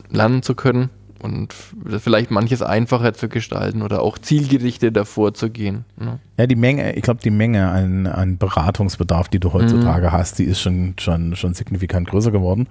lernen 0.09 0.43
zu 0.43 0.55
können, 0.55 0.89
und 1.21 1.53
vielleicht 1.53 2.31
manches 2.31 2.61
einfacher 2.61 3.13
zu 3.13 3.29
gestalten 3.29 3.81
oder 3.81 4.01
auch 4.01 4.17
zielgerichteter 4.17 5.05
vorzugehen. 5.05 5.85
Ne? 5.97 6.19
Ja, 6.37 6.47
die 6.47 6.55
Menge, 6.55 6.95
ich 6.95 7.01
glaube, 7.01 7.19
die 7.23 7.29
Menge 7.29 7.69
an, 7.69 8.07
an 8.07 8.37
Beratungsbedarf, 8.37 9.27
die 9.27 9.39
du 9.39 9.53
heutzutage 9.53 10.07
mhm. 10.07 10.11
hast, 10.11 10.39
die 10.39 10.45
ist 10.45 10.61
schon, 10.61 10.95
schon, 10.99 11.35
schon 11.35 11.53
signifikant 11.53 12.07
größer 12.07 12.31
geworden. 12.31 12.67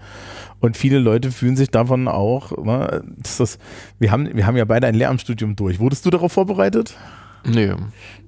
Und 0.60 0.76
viele 0.76 0.98
Leute 0.98 1.30
fühlen 1.30 1.56
sich 1.56 1.70
davon 1.70 2.08
auch, 2.08 2.56
ne, 2.56 3.02
das, 3.16 3.58
wir, 3.98 4.10
haben, 4.10 4.34
wir 4.34 4.46
haben 4.46 4.56
ja 4.56 4.64
beide 4.64 4.86
ein 4.86 4.94
Lehramtsstudium 4.94 5.54
durch. 5.54 5.78
Wurdest 5.78 6.06
du 6.06 6.10
darauf 6.10 6.32
vorbereitet? 6.32 6.96
Nee, 7.44 7.72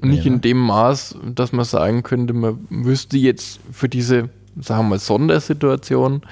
nicht 0.02 0.24
nee, 0.24 0.28
in 0.28 0.34
ne? 0.34 0.40
dem 0.40 0.58
Maß, 0.58 1.16
dass 1.34 1.52
man 1.52 1.64
sagen 1.64 2.02
könnte, 2.02 2.32
man 2.32 2.58
wüsste 2.70 3.18
jetzt 3.18 3.60
für 3.72 3.88
diese, 3.88 4.30
sagen 4.60 4.84
wir 4.84 4.90
mal, 4.90 4.98
Sondersituation, 4.98 6.22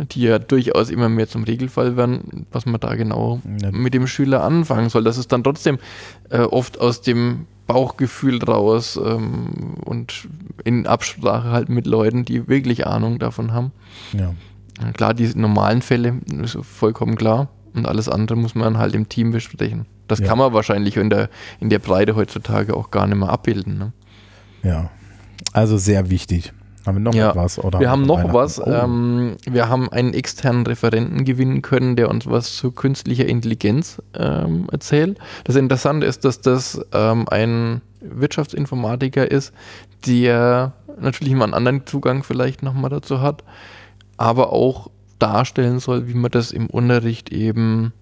die 0.00 0.22
ja 0.22 0.38
durchaus 0.38 0.90
immer 0.90 1.08
mehr 1.08 1.28
zum 1.28 1.44
Regelfall 1.44 1.96
werden, 1.96 2.46
was 2.50 2.66
man 2.66 2.80
da 2.80 2.94
genau 2.94 3.40
ja. 3.60 3.70
mit 3.70 3.94
dem 3.94 4.06
Schüler 4.06 4.42
anfangen 4.42 4.88
soll. 4.88 5.04
Das 5.04 5.18
ist 5.18 5.32
dann 5.32 5.44
trotzdem 5.44 5.78
äh, 6.30 6.40
oft 6.40 6.80
aus 6.80 7.02
dem 7.02 7.46
Bauchgefühl 7.66 8.42
raus 8.42 8.98
ähm, 9.02 9.74
und 9.84 10.28
in 10.64 10.86
Absprache 10.86 11.50
halt 11.50 11.68
mit 11.68 11.86
Leuten, 11.86 12.24
die 12.24 12.48
wirklich 12.48 12.86
Ahnung 12.86 13.18
davon 13.18 13.52
haben. 13.52 13.72
Ja. 14.12 14.34
Klar, 14.94 15.14
die 15.14 15.26
normalen 15.36 15.82
Fälle 15.82 16.20
ist 16.42 16.58
vollkommen 16.62 17.16
klar 17.16 17.48
und 17.74 17.86
alles 17.86 18.08
andere 18.08 18.38
muss 18.38 18.54
man 18.54 18.78
halt 18.78 18.94
im 18.94 19.08
Team 19.08 19.30
besprechen. 19.30 19.86
Das 20.08 20.18
ja. 20.18 20.26
kann 20.26 20.38
man 20.38 20.52
wahrscheinlich 20.52 20.96
in 20.96 21.10
der, 21.10 21.28
in 21.60 21.70
der 21.70 21.78
Breite 21.78 22.16
heutzutage 22.16 22.74
auch 22.74 22.90
gar 22.90 23.06
nicht 23.06 23.18
mehr 23.18 23.28
abbilden. 23.28 23.78
Ne? 23.78 23.92
Ja, 24.62 24.90
also 25.52 25.76
sehr 25.76 26.10
wichtig. 26.10 26.52
Haben 26.86 26.96
wir 26.96 27.00
noch 27.00 27.14
ja, 27.14 27.34
was? 27.34 27.58
Oder 27.58 27.80
wir 27.80 27.90
haben 27.90 28.02
noch 28.02 28.32
was. 28.32 28.60
Oh. 28.60 28.70
Ähm, 28.70 29.36
wir 29.48 29.68
haben 29.68 29.90
einen 29.90 30.14
externen 30.14 30.66
Referenten 30.66 31.24
gewinnen 31.24 31.62
können, 31.62 31.96
der 31.96 32.08
uns 32.08 32.26
was 32.26 32.56
zu 32.56 32.72
künstlicher 32.72 33.26
Intelligenz 33.26 34.02
ähm, 34.14 34.66
erzählt. 34.72 35.18
Das 35.44 35.56
Interessante 35.56 36.06
ist, 36.06 36.24
dass 36.24 36.40
das 36.40 36.80
ähm, 36.92 37.26
ein 37.28 37.82
Wirtschaftsinformatiker 38.00 39.30
ist, 39.30 39.52
der 40.06 40.72
natürlich 40.98 41.34
mal 41.34 41.44
einen 41.44 41.54
anderen 41.54 41.86
Zugang 41.86 42.22
vielleicht 42.22 42.62
nochmal 42.62 42.90
dazu 42.90 43.20
hat, 43.20 43.44
aber 44.16 44.52
auch 44.52 44.90
darstellen 45.18 45.80
soll, 45.80 46.08
wie 46.08 46.14
man 46.14 46.30
das 46.30 46.50
im 46.50 46.66
Unterricht 46.66 47.30
eben 47.30 47.92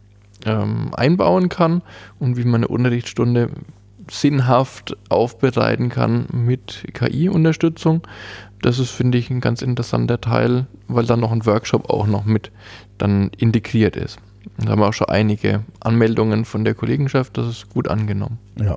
ähm, 0.47 0.91
einbauen 0.95 1.49
kann 1.49 1.83
und 2.19 2.37
wie 2.37 2.45
man 2.45 2.57
eine 2.63 2.69
Unterrichtsstunde 2.69 3.51
sinnhaft 4.11 4.97
aufbereiten 5.09 5.91
kann 5.91 6.27
mit 6.33 6.85
KI-Unterstützung. 6.95 8.03
Das 8.62 8.79
ist, 8.79 8.91
finde 8.91 9.19
ich, 9.19 9.31
ein 9.31 9.41
ganz 9.41 9.62
interessanter 9.62 10.21
Teil, 10.21 10.67
weil 10.88 11.07
dann 11.07 11.21
noch 11.21 11.33
ein 11.33 11.47
Workshop 11.47 11.91
auch 11.91 12.07
noch 12.07 12.25
mit 12.25 12.50
dann 12.99 13.31
integriert 13.37 13.97
ist. 13.97 14.19
Da 14.59 14.71
haben 14.71 14.81
wir 14.81 14.88
auch 14.88 14.95
schon 14.95 15.09
einige 15.09 15.65
Anmeldungen 15.81 16.45
von 16.45 16.65
der 16.65 16.75
Kollegenschaft, 16.75 17.37
das 17.37 17.47
ist 17.47 17.69
gut 17.69 17.88
angenommen. 17.88 18.38
Ja. 18.61 18.77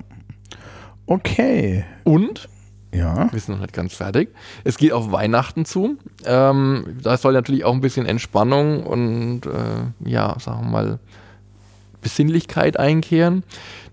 Okay. 1.08 1.86
Und 2.04 2.48
ja. 2.94 3.32
Wir 3.32 3.40
sind 3.40 3.56
noch 3.56 3.62
nicht 3.62 3.74
ganz 3.74 3.94
fertig. 3.94 4.36
Es 4.64 4.78
geht 4.78 4.92
auf 4.92 5.12
Weihnachten 5.12 5.66
zu. 5.66 5.98
Ähm, 6.26 6.98
da 7.02 7.16
soll 7.18 7.34
natürlich 7.34 7.64
auch 7.64 7.74
ein 7.74 7.82
bisschen 7.82 8.06
Entspannung 8.06 8.84
und 8.84 9.46
äh, 9.46 10.10
ja, 10.10 10.36
sagen 10.40 10.66
wir 10.66 10.70
mal, 10.70 11.00
Besinnlichkeit 12.02 12.78
einkehren. 12.78 13.44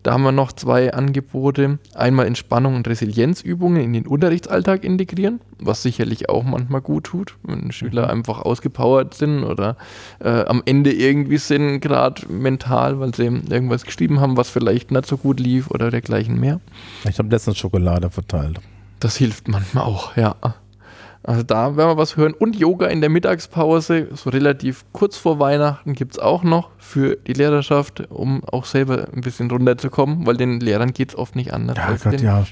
Da 0.03 0.13
haben 0.13 0.23
wir 0.23 0.33
noch 0.33 0.53
zwei 0.53 0.93
Angebote. 0.95 1.79
Einmal 1.95 2.27
Entspannung 2.27 2.77
und 2.77 2.89
Resilienzübungen 2.89 3.83
in 3.83 3.93
den 3.93 4.07
Unterrichtsalltag 4.07 4.85
integrieren, 4.85 5.41
was 5.59 5.83
sicherlich 5.83 6.29
auch 6.29 6.45
manchmal 6.45 6.81
gut 6.81 7.05
tut, 7.05 7.37
wenn 7.43 7.73
Schüler 7.73 8.05
mhm. 8.05 8.11
einfach 8.11 8.41
ausgepowert 8.41 9.15
sind 9.15 9.45
oder 9.45 9.77
äh, 10.21 10.45
am 10.45 10.63
Ende 10.65 10.93
irgendwie 10.93 11.39
sind, 11.39 11.81
gerade 11.81 12.31
mental, 12.33 13.01
weil 13.01 13.15
sie 13.15 13.25
irgendwas 13.25 13.85
geschrieben 13.85 14.21
haben, 14.21 14.37
was 14.37 14.51
vielleicht 14.51 14.91
nicht 14.91 15.07
so 15.07 15.17
gut 15.17 15.41
lief 15.41 15.71
oder 15.71 15.91
dergleichen 15.91 16.39
mehr. 16.39 16.61
Ich 17.09 17.19
habe 17.19 17.29
letztens 17.29 17.59
Schokolade 17.59 18.11
verteilt. 18.11 18.61
Das 19.01 19.17
hilft 19.17 19.49
manchmal 19.49 19.85
auch, 19.85 20.17
ja. 20.17 20.37
Also 21.29 21.43
da 21.43 21.77
werden 21.77 21.91
wir 21.91 21.97
was 21.99 22.17
hören. 22.17 22.33
Und 22.33 22.57
Yoga 22.57 22.87
in 22.87 23.03
der 23.03 23.11
Mittagspause, 23.11 24.09
so 24.15 24.31
relativ 24.31 24.87
kurz 24.93 25.19
vor 25.19 25.39
Weihnachten, 25.39 25.93
gibt 25.93 26.13
es 26.13 26.19
auch 26.19 26.43
noch 26.43 26.71
für 26.79 27.17
die 27.17 27.35
Lehrerschaft, 27.35 28.11
um 28.11 28.43
auch 28.45 28.65
selber 28.65 29.09
ein 29.15 29.21
bisschen 29.21 29.51
runterzukommen, 29.51 30.25
weil 30.25 30.39
den 30.39 30.59
Lehrern 30.59 30.95
geht 30.95 31.11
es 31.11 31.19
oft 31.19 31.37
nicht 31.37 31.53
anders. 31.53 31.77
Ja, 31.77 31.85
als 31.85 32.05
Gott, 32.05 32.15
den 32.15 32.23
ja. 32.25 32.47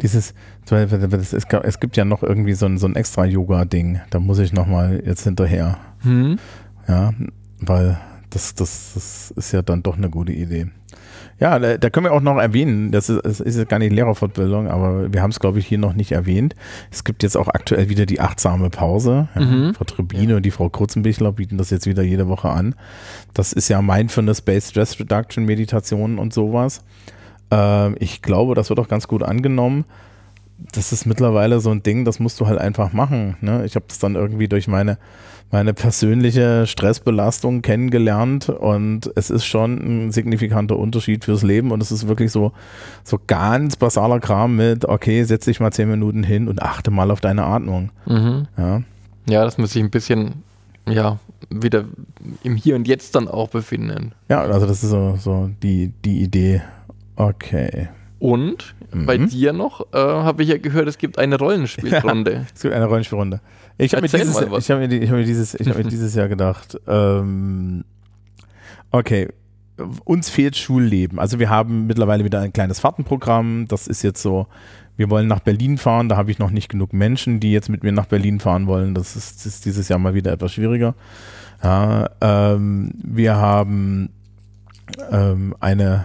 Dieses, 0.00 0.32
es 0.62 1.80
gibt 1.80 1.96
ja 1.96 2.04
noch 2.04 2.22
irgendwie 2.22 2.52
so 2.52 2.66
ein, 2.66 2.78
so 2.78 2.86
ein 2.86 2.94
extra 2.94 3.24
Yoga-Ding. 3.24 4.00
Da 4.10 4.20
muss 4.20 4.38
ich 4.38 4.52
nochmal 4.52 5.02
jetzt 5.04 5.24
hinterher. 5.24 5.78
Hm. 6.02 6.38
Ja, 6.86 7.10
weil 7.58 7.98
das, 8.30 8.54
das, 8.54 8.92
das 8.94 9.32
ist 9.36 9.52
ja 9.52 9.62
dann 9.62 9.82
doch 9.82 9.96
eine 9.96 10.10
gute 10.10 10.32
Idee. 10.32 10.68
Ja, 11.38 11.58
da, 11.58 11.78
da 11.78 11.88
können 11.88 12.04
wir 12.04 12.12
auch 12.12 12.20
noch 12.20 12.36
erwähnen, 12.36 12.92
das 12.92 13.08
ist, 13.08 13.24
das 13.24 13.40
ist 13.40 13.56
ja 13.56 13.64
gar 13.64 13.78
nicht 13.78 13.92
Lehrerfortbildung, 13.92 14.68
aber 14.68 15.12
wir 15.12 15.22
haben 15.22 15.30
es, 15.30 15.40
glaube 15.40 15.58
ich, 15.58 15.66
hier 15.66 15.78
noch 15.78 15.94
nicht 15.94 16.12
erwähnt. 16.12 16.54
Es 16.90 17.02
gibt 17.02 17.22
jetzt 17.22 17.36
auch 17.36 17.48
aktuell 17.48 17.88
wieder 17.88 18.04
die 18.04 18.20
achtsame 18.20 18.68
Pause. 18.68 19.28
Ja, 19.34 19.40
Mhm. 19.40 19.74
Frau 19.74 19.84
Tribine 19.84 20.36
und 20.36 20.44
die 20.44 20.50
Frau 20.50 20.68
Kurzenbichler 20.68 21.32
bieten 21.32 21.56
das 21.56 21.70
jetzt 21.70 21.86
wieder 21.86 22.02
jede 22.02 22.28
Woche 22.28 22.50
an. 22.50 22.74
Das 23.32 23.52
ist 23.54 23.68
ja 23.68 23.80
Mindfulness-Based 23.80 24.70
Stress 24.70 25.00
Reduction 25.00 25.46
Meditation 25.46 26.18
und 26.18 26.34
sowas. 26.34 26.82
Ähm, 27.50 27.96
ich 27.98 28.20
glaube, 28.20 28.54
das 28.54 28.68
wird 28.68 28.78
auch 28.78 28.88
ganz 28.88 29.08
gut 29.08 29.22
angenommen. 29.22 29.86
Das 30.72 30.92
ist 30.92 31.06
mittlerweile 31.06 31.60
so 31.60 31.70
ein 31.70 31.82
Ding, 31.82 32.04
das 32.04 32.20
musst 32.20 32.40
du 32.40 32.46
halt 32.46 32.58
einfach 32.58 32.92
machen. 32.92 33.36
Ne? 33.40 33.64
Ich 33.64 33.74
habe 33.76 33.86
das 33.88 33.98
dann 33.98 34.14
irgendwie 34.14 34.48
durch 34.48 34.68
meine, 34.68 34.98
meine 35.50 35.74
persönliche 35.74 36.66
Stressbelastung 36.66 37.62
kennengelernt 37.62 38.48
und 38.48 39.10
es 39.16 39.30
ist 39.30 39.44
schon 39.46 39.78
ein 40.06 40.12
signifikanter 40.12 40.76
Unterschied 40.76 41.24
fürs 41.24 41.42
Leben 41.42 41.72
und 41.72 41.82
es 41.82 41.90
ist 41.90 42.06
wirklich 42.08 42.30
so, 42.30 42.52
so 43.04 43.18
ganz 43.26 43.76
basaler 43.76 44.20
Kram 44.20 44.56
mit, 44.56 44.84
okay, 44.84 45.24
setz 45.24 45.46
dich 45.46 45.60
mal 45.60 45.72
zehn 45.72 45.90
Minuten 45.90 46.22
hin 46.22 46.46
und 46.48 46.62
achte 46.62 46.90
mal 46.90 47.10
auf 47.10 47.20
deine 47.20 47.44
Atmung. 47.44 47.90
Mhm. 48.06 48.46
Ja, 48.56 48.82
Ja, 49.28 49.44
dass 49.44 49.58
man 49.58 49.66
sich 49.66 49.82
ein 49.82 49.90
bisschen, 49.90 50.42
ja, 50.88 51.18
wieder 51.48 51.84
im 52.44 52.54
Hier 52.54 52.76
und 52.76 52.86
Jetzt 52.86 53.14
dann 53.14 53.26
auch 53.28 53.48
befinden. 53.48 54.12
ja 54.28 54.42
also 54.42 54.66
das 54.66 54.84
ist 54.84 54.90
so, 54.90 55.16
so 55.18 55.50
die, 55.62 55.92
die 56.04 56.22
Idee. 56.22 56.62
Okay. 57.16 57.88
Und 58.18 58.74
bei 58.92 59.18
Mhm. 59.18 59.28
dir 59.28 59.52
noch, 59.52 59.80
äh, 59.92 59.98
habe 59.98 60.42
ich 60.42 60.48
ja 60.48 60.58
gehört, 60.58 60.88
es 60.88 60.98
gibt 60.98 61.18
eine 61.18 61.38
Rollenspielrunde. 61.38 62.46
Es 62.54 62.62
gibt 62.62 62.74
eine 62.74 62.86
Rollenspielrunde. 62.86 63.40
Ich 63.78 63.92
habe 63.94 64.02
mir, 64.02 64.08
dieses, 64.08 64.36
ich 64.40 64.70
hab 64.70 64.78
mir, 64.78 64.92
ich 64.92 65.08
hab 65.10 65.16
mir, 65.16 65.24
dieses, 65.24 65.54
ich 65.54 65.68
hab 65.68 65.76
mir 65.78 65.84
dieses 65.84 66.14
Jahr 66.14 66.28
gedacht, 66.28 66.78
ähm, 66.86 67.84
okay, 68.90 69.28
uns 70.04 70.28
fehlt 70.28 70.56
Schulleben. 70.56 71.18
Also 71.18 71.38
wir 71.38 71.48
haben 71.48 71.86
mittlerweile 71.86 72.24
wieder 72.24 72.40
ein 72.40 72.52
kleines 72.52 72.80
Fahrtenprogramm. 72.80 73.66
Das 73.68 73.86
ist 73.88 74.02
jetzt 74.02 74.20
so, 74.20 74.46
wir 74.98 75.08
wollen 75.08 75.26
nach 75.26 75.40
Berlin 75.40 75.78
fahren. 75.78 76.10
Da 76.10 76.16
habe 76.18 76.30
ich 76.30 76.38
noch 76.38 76.50
nicht 76.50 76.68
genug 76.68 76.92
Menschen, 76.92 77.40
die 77.40 77.52
jetzt 77.52 77.70
mit 77.70 77.82
mir 77.82 77.92
nach 77.92 78.06
Berlin 78.06 78.40
fahren 78.40 78.66
wollen. 78.66 78.94
Das 78.94 79.16
ist, 79.16 79.36
das 79.38 79.46
ist 79.46 79.64
dieses 79.64 79.88
Jahr 79.88 79.98
mal 79.98 80.12
wieder 80.12 80.32
etwas 80.32 80.52
schwieriger. 80.52 80.94
Ja, 81.62 82.10
ähm, 82.20 82.92
wir 83.02 83.36
haben 83.36 84.10
ähm, 85.10 85.54
eine 85.60 86.04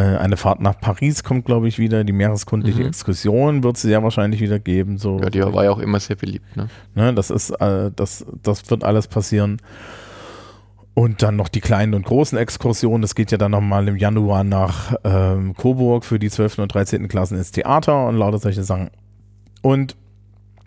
eine 0.00 0.36
Fahrt 0.38 0.60
nach 0.60 0.80
Paris 0.80 1.22
kommt, 1.22 1.44
glaube 1.44 1.68
ich, 1.68 1.78
wieder. 1.78 2.02
Die 2.04 2.12
meereskundliche 2.14 2.80
Mhm. 2.80 2.86
Exkursion 2.88 3.62
wird 3.62 3.76
es 3.76 3.82
sehr 3.82 4.02
wahrscheinlich 4.02 4.40
wieder 4.40 4.58
geben. 4.58 4.96
So, 4.96 5.18
Ja, 5.20 5.28
die 5.28 5.40
war 5.42 5.64
ja 5.64 5.70
auch 5.70 5.78
immer 5.78 6.00
sehr 6.00 6.16
beliebt. 6.16 6.56
Ne? 6.56 6.68
Ne, 6.94 7.12
das 7.12 7.30
ist, 7.30 7.50
äh, 7.50 7.90
das, 7.94 8.24
das 8.42 8.70
wird 8.70 8.84
alles 8.84 9.06
passieren. 9.06 9.58
Und 10.94 11.22
dann 11.22 11.36
noch 11.36 11.48
die 11.48 11.60
kleinen 11.60 11.94
und 11.94 12.04
großen 12.04 12.36
Exkursionen. 12.38 13.00
Das 13.02 13.14
geht 13.14 13.30
ja 13.32 13.38
dann 13.38 13.50
nochmal 13.52 13.86
im 13.88 13.96
Januar 13.96 14.44
nach 14.44 14.94
ähm, 15.04 15.54
Coburg 15.54 16.04
für 16.04 16.18
die 16.18 16.28
12. 16.30 16.58
und 16.60 16.74
13. 16.74 17.08
Klassen 17.08 17.38
ins 17.38 17.50
Theater 17.50 18.06
und 18.08 18.16
lauter 18.16 18.38
solche 18.38 18.62
Sachen. 18.62 18.90
Und 19.62 19.96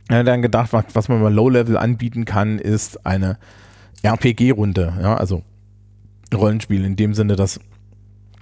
er 0.07 0.19
hat 0.19 0.27
dann 0.27 0.41
gedacht, 0.41 0.71
was, 0.73 0.85
was 0.93 1.09
man 1.09 1.21
mal 1.21 1.33
Low-Level 1.33 1.77
anbieten 1.77 2.25
kann, 2.25 2.57
ist 2.59 3.05
eine 3.05 3.37
RPG-Runde. 4.03 4.93
Ja, 5.01 5.15
also 5.15 5.43
Rollenspiel 6.33 6.85
in 6.85 6.95
dem 6.95 7.13
Sinne, 7.13 7.35
dass 7.35 7.59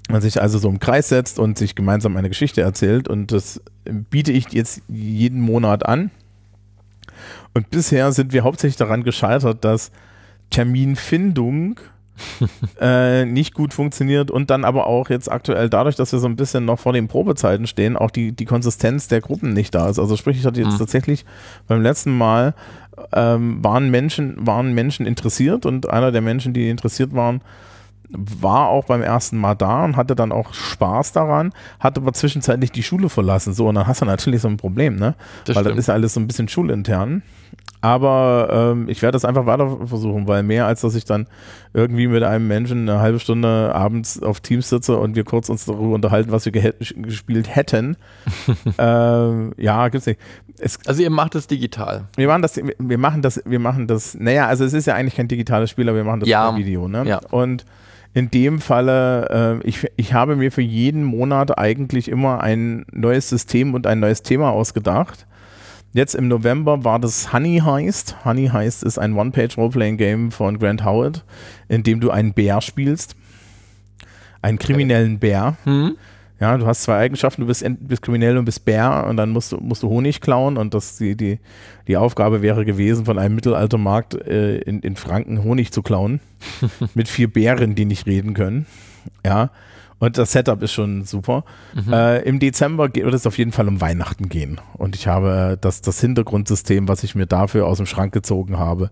man 0.09 0.21
sich 0.21 0.41
also 0.41 0.57
so 0.57 0.69
im 0.69 0.79
Kreis 0.79 1.09
setzt 1.09 1.39
und 1.39 1.57
sich 1.57 1.75
gemeinsam 1.75 2.17
eine 2.17 2.29
Geschichte 2.29 2.61
erzählt. 2.61 3.07
Und 3.07 3.31
das 3.31 3.61
biete 3.85 4.31
ich 4.31 4.51
jetzt 4.51 4.81
jeden 4.87 5.41
Monat 5.41 5.85
an. 5.85 6.11
Und 7.53 7.69
bisher 7.69 8.11
sind 8.11 8.33
wir 8.33 8.43
hauptsächlich 8.43 8.77
daran 8.77 9.03
gescheitert, 9.03 9.63
dass 9.63 9.91
Terminfindung 10.49 11.79
äh, 12.79 13.25
nicht 13.25 13.53
gut 13.55 13.73
funktioniert 13.73 14.29
und 14.29 14.49
dann 14.51 14.65
aber 14.65 14.85
auch 14.85 15.09
jetzt 15.09 15.31
aktuell 15.31 15.67
dadurch, 15.69 15.95
dass 15.95 16.11
wir 16.11 16.19
so 16.19 16.27
ein 16.27 16.35
bisschen 16.35 16.63
noch 16.65 16.79
vor 16.79 16.93
den 16.93 17.07
Probezeiten 17.07 17.65
stehen, 17.65 17.97
auch 17.97 18.11
die, 18.11 18.31
die 18.33 18.45
Konsistenz 18.45 19.07
der 19.07 19.19
Gruppen 19.21 19.53
nicht 19.53 19.73
da 19.73 19.89
ist. 19.89 19.97
Also 19.97 20.15
sprich, 20.15 20.37
ich 20.37 20.45
hatte 20.45 20.61
jetzt 20.61 20.73
Mhm. 20.73 20.77
tatsächlich 20.79 21.25
beim 21.67 21.81
letzten 21.81 22.15
Mal 22.15 22.53
ähm, 23.13 23.63
waren 23.63 23.89
Menschen, 23.89 24.45
waren 24.45 24.73
Menschen 24.73 25.07
interessiert 25.07 25.65
und 25.65 25.89
einer 25.89 26.11
der 26.11 26.21
Menschen, 26.21 26.53
die 26.53 26.69
interessiert 26.69 27.15
waren, 27.15 27.41
war 28.09 28.67
auch 28.67 28.85
beim 28.85 29.01
ersten 29.01 29.37
Mal 29.37 29.55
da 29.55 29.83
und 29.83 29.95
hatte 29.95 30.15
dann 30.15 30.31
auch 30.31 30.53
Spaß 30.53 31.13
daran, 31.13 31.53
hat 31.79 31.97
aber 31.97 32.13
zwischenzeitlich 32.13 32.71
die 32.71 32.83
Schule 32.83 33.09
verlassen. 33.09 33.53
So, 33.53 33.67
und 33.69 33.75
dann 33.75 33.87
hast 33.87 34.01
du 34.01 34.05
natürlich 34.05 34.41
so 34.41 34.47
ein 34.47 34.57
Problem, 34.57 34.95
ne? 34.95 35.15
Das 35.45 35.55
weil 35.55 35.63
stimmt. 35.63 35.77
das 35.77 35.83
ist 35.83 35.87
ja 35.87 35.93
alles 35.93 36.13
so 36.13 36.19
ein 36.19 36.27
bisschen 36.27 36.47
schulintern. 36.47 37.23
Aber 37.81 38.71
ähm, 38.73 38.87
ich 38.87 39.01
werde 39.01 39.13
das 39.17 39.25
einfach 39.25 39.45
weiter 39.45 39.77
versuchen, 39.87 40.25
weil 40.25 40.41
mehr 40.41 40.65
als 40.67 40.81
dass 40.81 40.95
ich 40.95 41.03
dann 41.03 41.27
irgendwie 41.73 42.07
mit 42.07 42.23
einem 42.23 42.47
Menschen 42.47 42.87
eine 42.87 42.99
halbe 43.01 43.19
Stunde 43.19 43.75
abends 43.75 44.23
auf 44.23 44.39
Teams 44.39 44.69
sitze 44.69 44.97
und 44.97 45.17
wir 45.17 45.25
kurz 45.25 45.49
uns 45.49 45.65
darüber 45.65 45.93
unterhalten, 45.95 46.31
was 46.31 46.45
wir 46.45 46.53
gehe- 46.53 46.73
gespielt 46.79 47.53
hätten. 47.53 47.97
ähm, 48.77 49.51
ja, 49.57 49.87
gibt's 49.89 50.07
nicht. 50.07 50.19
Es, 50.59 50.79
Also 50.85 51.01
ihr 51.03 51.09
macht 51.09 51.35
es 51.35 51.47
digital. 51.47 52.05
wir 52.15 52.27
machen 52.27 52.41
das, 52.41 52.55
wir 52.57 52.97
machen 52.97 53.21
das, 53.21 53.41
wir 53.45 53.59
machen 53.59 53.87
das, 53.87 54.15
naja, 54.15 54.47
also 54.47 54.63
es 54.63 54.73
ist 54.73 54.85
ja 54.87 54.95
eigentlich 54.95 55.15
kein 55.15 55.27
digitales 55.27 55.69
Spiel, 55.69 55.89
aber 55.89 55.97
wir 55.97 56.03
machen 56.05 56.21
das 56.21 56.29
Ja. 56.29 56.49
per 56.49 56.57
Video, 56.57 56.87
ne? 56.87 57.03
Ja. 57.05 57.19
Und 57.31 57.65
in 58.13 58.29
dem 58.29 58.61
Falle, 58.61 59.59
äh, 59.61 59.67
ich, 59.67 59.87
ich 59.97 60.13
habe 60.13 60.35
mir 60.35 60.51
für 60.51 60.61
jeden 60.61 61.03
Monat 61.03 61.57
eigentlich 61.57 62.07
immer 62.07 62.41
ein 62.41 62.85
neues 62.91 63.27
System 63.27 63.73
und 63.73 63.87
ein 63.87 63.99
neues 63.99 64.21
Thema 64.23 64.51
ausgedacht. 64.51 65.25
Jetzt 65.93 66.15
im 66.15 66.27
November 66.27 66.83
war 66.83 66.99
das 66.99 67.33
Honey 67.33 67.61
Heist. 67.63 68.25
Honey 68.25 68.47
Heist 68.47 68.81
ist 68.81 68.97
ein 68.97 69.13
One-Page-Role-Playing-Game 69.13 70.31
von 70.31 70.57
Grant 70.57 70.83
Howard, 70.83 71.23
in 71.69 71.83
dem 71.83 71.99
du 71.99 72.09
einen 72.09 72.33
Bär 72.33 72.61
spielst. 72.61 73.15
Einen 74.41 74.57
kriminellen 74.57 75.19
Bär. 75.19 75.55
Hm? 75.65 75.95
Ja, 76.39 76.57
du 76.57 76.65
hast 76.65 76.81
zwei 76.81 76.97
Eigenschaften, 76.97 77.41
du 77.41 77.47
bist, 77.47 77.63
bist 77.81 78.01
kriminell 78.01 78.39
und 78.39 78.45
bist 78.45 78.65
Bär 78.65 79.05
und 79.07 79.17
dann 79.17 79.29
musst 79.29 79.51
du, 79.51 79.57
musst 79.57 79.83
du 79.83 79.87
Honig 79.87 80.19
klauen 80.19 80.57
und 80.57 80.73
das 80.73 80.97
die, 80.97 81.15
die, 81.15 81.39
die 81.87 81.95
Aufgabe 81.95 82.41
wäre 82.41 82.65
gewesen, 82.65 83.05
von 83.05 83.19
einem 83.19 83.35
Mittelaltermarkt 83.35 84.15
äh, 84.15 84.57
in, 84.57 84.79
in 84.79 84.95
Franken 84.95 85.43
Honig 85.43 85.71
zu 85.71 85.83
klauen. 85.83 86.21
mit 86.95 87.07
vier 87.07 87.31
Bären, 87.31 87.75
die 87.75 87.85
nicht 87.85 88.07
reden 88.07 88.33
können. 88.33 88.65
Ja. 89.23 89.51
Und 90.03 90.17
das 90.17 90.33
Setup 90.33 90.61
ist 90.61 90.73
schon 90.73 91.05
super. 91.05 91.45
Äh, 91.89 92.27
Im 92.27 92.39
Dezember 92.39 92.93
wird 92.93 93.13
es 93.13 93.25
auf 93.25 93.37
jeden 93.37 93.53
Fall 93.53 93.69
um 93.69 93.79
Weihnachten 93.79 94.27
gehen. 94.27 94.59
Und 94.73 94.97
ich 94.97 95.07
habe 95.07 95.57
das, 95.61 95.79
das 95.79 96.01
Hintergrundsystem, 96.01 96.89
was 96.89 97.05
ich 97.05 97.15
mir 97.15 97.25
dafür 97.25 97.67
aus 97.67 97.77
dem 97.77 97.85
Schrank 97.85 98.11
gezogen 98.11 98.59
habe, 98.59 98.91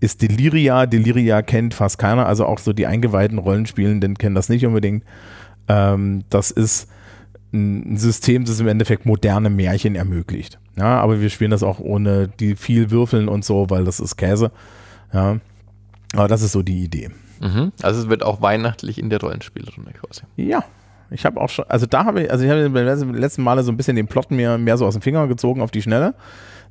ist 0.00 0.20
Deliria. 0.20 0.84
Deliria 0.84 1.40
kennt 1.40 1.72
fast 1.72 1.96
keiner, 1.96 2.26
also 2.26 2.44
auch 2.44 2.58
so 2.58 2.74
die 2.74 2.86
eingeweihten 2.86 3.38
Rollenspielenden 3.38 4.18
kennen 4.18 4.34
das 4.34 4.50
nicht 4.50 4.66
unbedingt. 4.66 5.04
Ähm, 5.68 6.24
das 6.28 6.50
ist 6.50 6.86
ein 7.54 7.96
System, 7.96 8.44
das 8.44 8.60
im 8.60 8.68
Endeffekt 8.68 9.06
moderne 9.06 9.48
Märchen 9.48 9.94
ermöglicht. 9.94 10.58
Ja, 10.76 11.00
aber 11.00 11.22
wir 11.22 11.30
spielen 11.30 11.50
das 11.50 11.62
auch 11.62 11.80
ohne 11.80 12.28
die 12.28 12.56
viel 12.56 12.90
Würfeln 12.90 13.28
und 13.28 13.42
so, 13.42 13.70
weil 13.70 13.86
das 13.86 14.00
ist 14.00 14.16
Käse. 14.16 14.52
Ja, 15.14 15.38
aber 16.12 16.28
das 16.28 16.42
ist 16.42 16.52
so 16.52 16.60
die 16.60 16.84
Idee. 16.84 17.08
Mhm. 17.42 17.72
Also 17.82 18.00
es 18.02 18.08
wird 18.08 18.22
auch 18.22 18.40
weihnachtlich 18.40 18.98
in 18.98 19.10
der 19.10 19.20
Rollenspielrunde 19.20 19.92
quasi. 19.92 20.22
Ja, 20.36 20.64
ich 21.10 21.26
habe 21.26 21.40
auch 21.40 21.48
schon, 21.50 21.64
also 21.68 21.84
da 21.86 22.04
habe 22.04 22.22
ich, 22.22 22.30
also 22.30 22.44
ich 22.44 22.50
habe 22.50 22.70
beim 22.70 23.14
letzten- 23.14 23.42
Male 23.42 23.62
so 23.62 23.70
ein 23.72 23.76
bisschen 23.76 23.96
den 23.96 24.06
Plot 24.06 24.30
mir 24.30 24.56
mehr 24.58 24.76
so 24.78 24.86
aus 24.86 24.94
dem 24.94 25.02
Finger 25.02 25.26
gezogen 25.26 25.60
auf 25.60 25.70
die 25.70 25.82
Schnelle. 25.82 26.14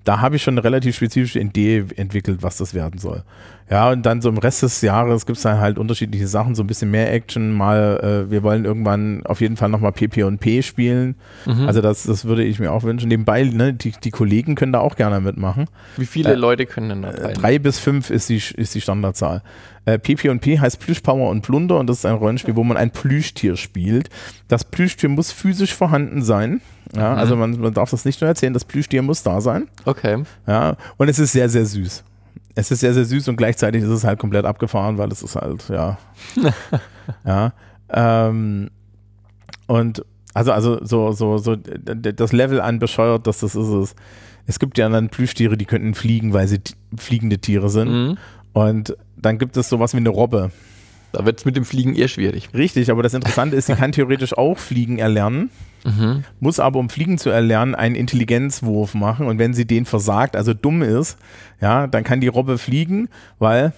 Da 0.04 0.20
habe 0.20 0.36
ich 0.38 0.42
schon 0.42 0.56
eine 0.56 0.64
relativ 0.64 0.96
spezifische 0.96 1.40
Idee 1.40 1.86
entwickelt, 1.96 2.42
was 2.42 2.58
das 2.58 2.74
werden 2.74 3.00
soll. 3.00 3.24
Ja, 3.72 3.90
und 3.90 4.06
dann 4.06 4.22
so 4.22 4.28
im 4.28 4.38
Rest 4.38 4.64
des 4.64 4.82
Jahres 4.82 5.26
gibt 5.26 5.38
es 5.38 5.44
dann 5.44 5.62
halt 5.62 5.78
unterschiedliche 5.80 6.28
Sachen, 6.28 6.56
so 6.56 6.62
ein 6.64 6.68
bisschen 6.68 6.92
mehr 6.92 7.14
Action, 7.14 7.54
mal, 7.54 8.26
äh, 8.28 8.30
wir 8.30 8.44
wollen 8.44 8.66
irgendwann 8.66 9.26
auf 9.26 9.40
jeden 9.40 9.56
Fall 9.56 9.70
nochmal 9.70 9.94
PP 9.94 10.24
und 10.24 10.40
P 10.40 10.62
spielen. 10.62 11.16
Mhm. 11.46 11.68
Also 11.68 11.80
das, 11.80 12.04
das 12.04 12.26
würde 12.26 12.44
ich 12.44 12.60
mir 12.60 12.74
auch 12.74 12.84
wünschen. 12.84 13.08
Nebenbei, 13.08 13.44
ne, 13.46 13.74
die, 13.74 13.94
die 14.04 14.12
Kollegen 14.12 14.56
können 14.56 14.74
da 14.74 14.80
auch 14.80 14.98
gerne 14.98 15.22
mitmachen. 15.22 15.68
Wie 15.96 16.06
viele 16.06 16.34
äh, 16.34 16.36
Leute 16.36 16.66
können 16.66 16.90
denn 16.90 17.02
da 17.04 17.12
Äh, 17.12 17.26
rein? 17.28 17.34
Drei 17.36 17.60
bis 17.60 17.80
fünf 17.80 18.10
ist 18.10 18.28
die, 18.28 18.42
ist 18.58 18.76
die 18.76 18.82
Standardzahl. 18.82 19.42
Äh, 19.86 19.98
PP&P 20.00 20.60
heißt 20.60 20.80
Plüschpower 20.80 21.30
und 21.30 21.42
Plunder 21.42 21.80
und 21.80 21.88
das 21.88 22.00
ist 22.00 22.06
ein 22.06 22.16
Rollenspiel, 22.16 22.58
wo 22.58 22.66
man 22.66 22.76
ein 22.76 22.92
Plüschtier 22.92 23.56
spielt. 23.56 24.10
Das 24.50 24.66
Plüschtier 24.66 25.08
muss 25.08 25.32
physisch 25.32 25.74
vorhanden 25.74 26.24
sein. 26.24 26.60
Ja, 26.94 27.14
Mhm. 27.14 27.18
Also 27.20 27.36
man, 27.38 27.58
man 27.58 27.74
darf 27.74 27.92
das 27.92 28.04
nicht 28.04 28.20
nur 28.20 28.28
erzählen, 28.28 28.54
das 28.54 28.66
Plüschtier 28.66 29.02
muss 29.02 29.24
da 29.24 29.40
sein. 29.40 29.70
Okay. 29.86 30.24
Ja, 30.46 30.76
und 30.98 31.08
es 31.08 31.20
ist 31.20 31.32
sehr, 31.32 31.48
sehr 31.48 31.66
süß. 31.66 32.04
Es 32.56 32.72
ist 32.72 32.82
sehr, 32.82 32.94
sehr 32.94 33.06
süß 33.06 33.28
und 33.30 33.38
gleichzeitig 33.38 33.84
ist 33.84 33.90
es 33.90 34.04
halt 34.04 34.20
komplett 34.20 34.46
abgefahren, 34.46 34.98
weil 34.98 35.12
es 35.12 35.24
ist 35.24 35.36
halt, 35.36 35.70
ja. 35.70 35.98
ja. 37.26 37.54
Ähm, 37.90 38.70
und 39.68 40.04
Also, 40.34 40.52
also 40.54 40.84
so, 40.86 41.12
so, 41.12 41.38
so 41.38 41.56
das 41.56 42.32
Level 42.32 42.62
an 42.62 42.80
bescheuert, 42.80 43.28
dass 43.28 43.40
das 43.40 43.56
ist 43.56 43.68
es. 43.68 43.96
Es 44.48 44.60
gibt 44.60 44.78
ja 44.78 44.90
dann 44.90 45.10
Plüschtiere, 45.10 45.58
die 45.58 45.66
könnten 45.66 45.94
fliegen, 45.94 46.34
weil 46.34 46.48
sie 46.48 46.60
fliegende 46.98 47.38
Tiere 47.40 47.70
sind. 47.70 47.90
Mhm. 47.90 48.18
Und 48.54 48.98
dann 49.18 49.38
gibt 49.38 49.56
es 49.58 49.70
sowas 49.70 49.94
wie 49.94 49.98
eine 49.98 50.10
Robbe. 50.10 50.52
Da 51.12 51.26
wird 51.26 51.40
es 51.40 51.46
mit 51.46 51.56
dem 51.56 51.66
Fliegen 51.66 51.96
eher 51.96 52.08
schwierig. 52.08 52.50
Richtig, 52.54 52.90
aber 52.92 53.04
das 53.04 53.14
Interessante 53.14 53.56
ist, 53.56 53.68
sie 53.68 53.76
kann 53.76 53.92
theoretisch 53.92 54.38
auch 54.38 54.58
Fliegen 54.58 54.98
erlernen, 54.98 55.50
mhm. 55.84 56.24
muss 56.40 56.60
aber, 56.60 56.80
um 56.80 56.90
Fliegen 56.90 57.18
zu 57.18 57.30
erlernen, 57.30 57.76
einen 57.76 57.96
Intelligenzwurf 57.96 58.94
machen. 58.94 59.28
Und 59.28 59.40
wenn 59.40 59.54
sie 59.54 59.66
den 59.66 59.86
versagt, 59.86 60.36
also 60.36 60.54
dumm 60.54 60.82
ist, 60.82 61.18
ja, 61.60 61.88
dann 61.88 62.04
kann 62.04 62.22
die 62.22 62.28
Robbe 62.28 62.58
fliegen, 62.58 63.10
weil 63.40 63.74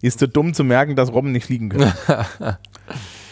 ist 0.00 0.20
zu 0.20 0.28
dumm 0.28 0.54
zu 0.54 0.62
merken, 0.64 0.94
dass 0.94 1.12
Robben 1.12 1.32
nicht 1.32 1.46
fliegen 1.46 1.70
können. 1.70 1.92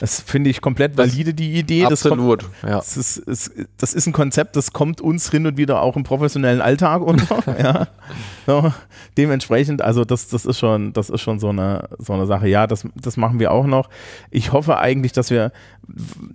Das 0.01 0.21
finde 0.21 0.51
ich 0.51 0.61
komplett 0.61 0.97
valide, 0.97 1.33
die 1.33 1.59
Idee. 1.59 1.87
Absolut, 1.87 2.43
das, 2.43 2.51
kommt, 2.51 2.71
ja. 2.71 2.77
das, 2.77 2.97
ist, 2.97 3.17
ist, 3.17 3.53
das 3.79 3.95
ist 3.95 4.07
ein 4.07 4.13
Konzept, 4.13 4.57
das 4.57 4.73
kommt 4.73 5.01
uns 5.01 5.31
hin 5.31 5.47
und 5.47 5.57
wieder 5.57 5.83
auch 5.83 5.97
im 5.97 6.03
professionellen 6.03 6.61
Alltag 6.61 7.03
unter. 7.03 7.43
ja. 7.63 7.89
so, 8.47 8.73
dementsprechend, 9.17 9.83
also 9.83 10.05
das, 10.05 10.29
das 10.29 10.45
ist 10.45 10.59
schon, 10.59 10.93
das 10.93 11.11
ist 11.11 11.21
schon 11.21 11.39
so 11.39 11.49
eine, 11.49 11.89
so 11.99 12.13
eine 12.13 12.27
Sache. 12.27 12.49
Ja, 12.49 12.67
das, 12.67 12.87
das 12.95 13.17
machen 13.17 13.41
wir 13.41 13.53
auch 13.53 13.67
noch. 13.67 13.89
Ich 14.31 14.53
hoffe 14.53 14.79
eigentlich, 14.79 15.13
dass 15.13 15.31
wir, 15.31 15.53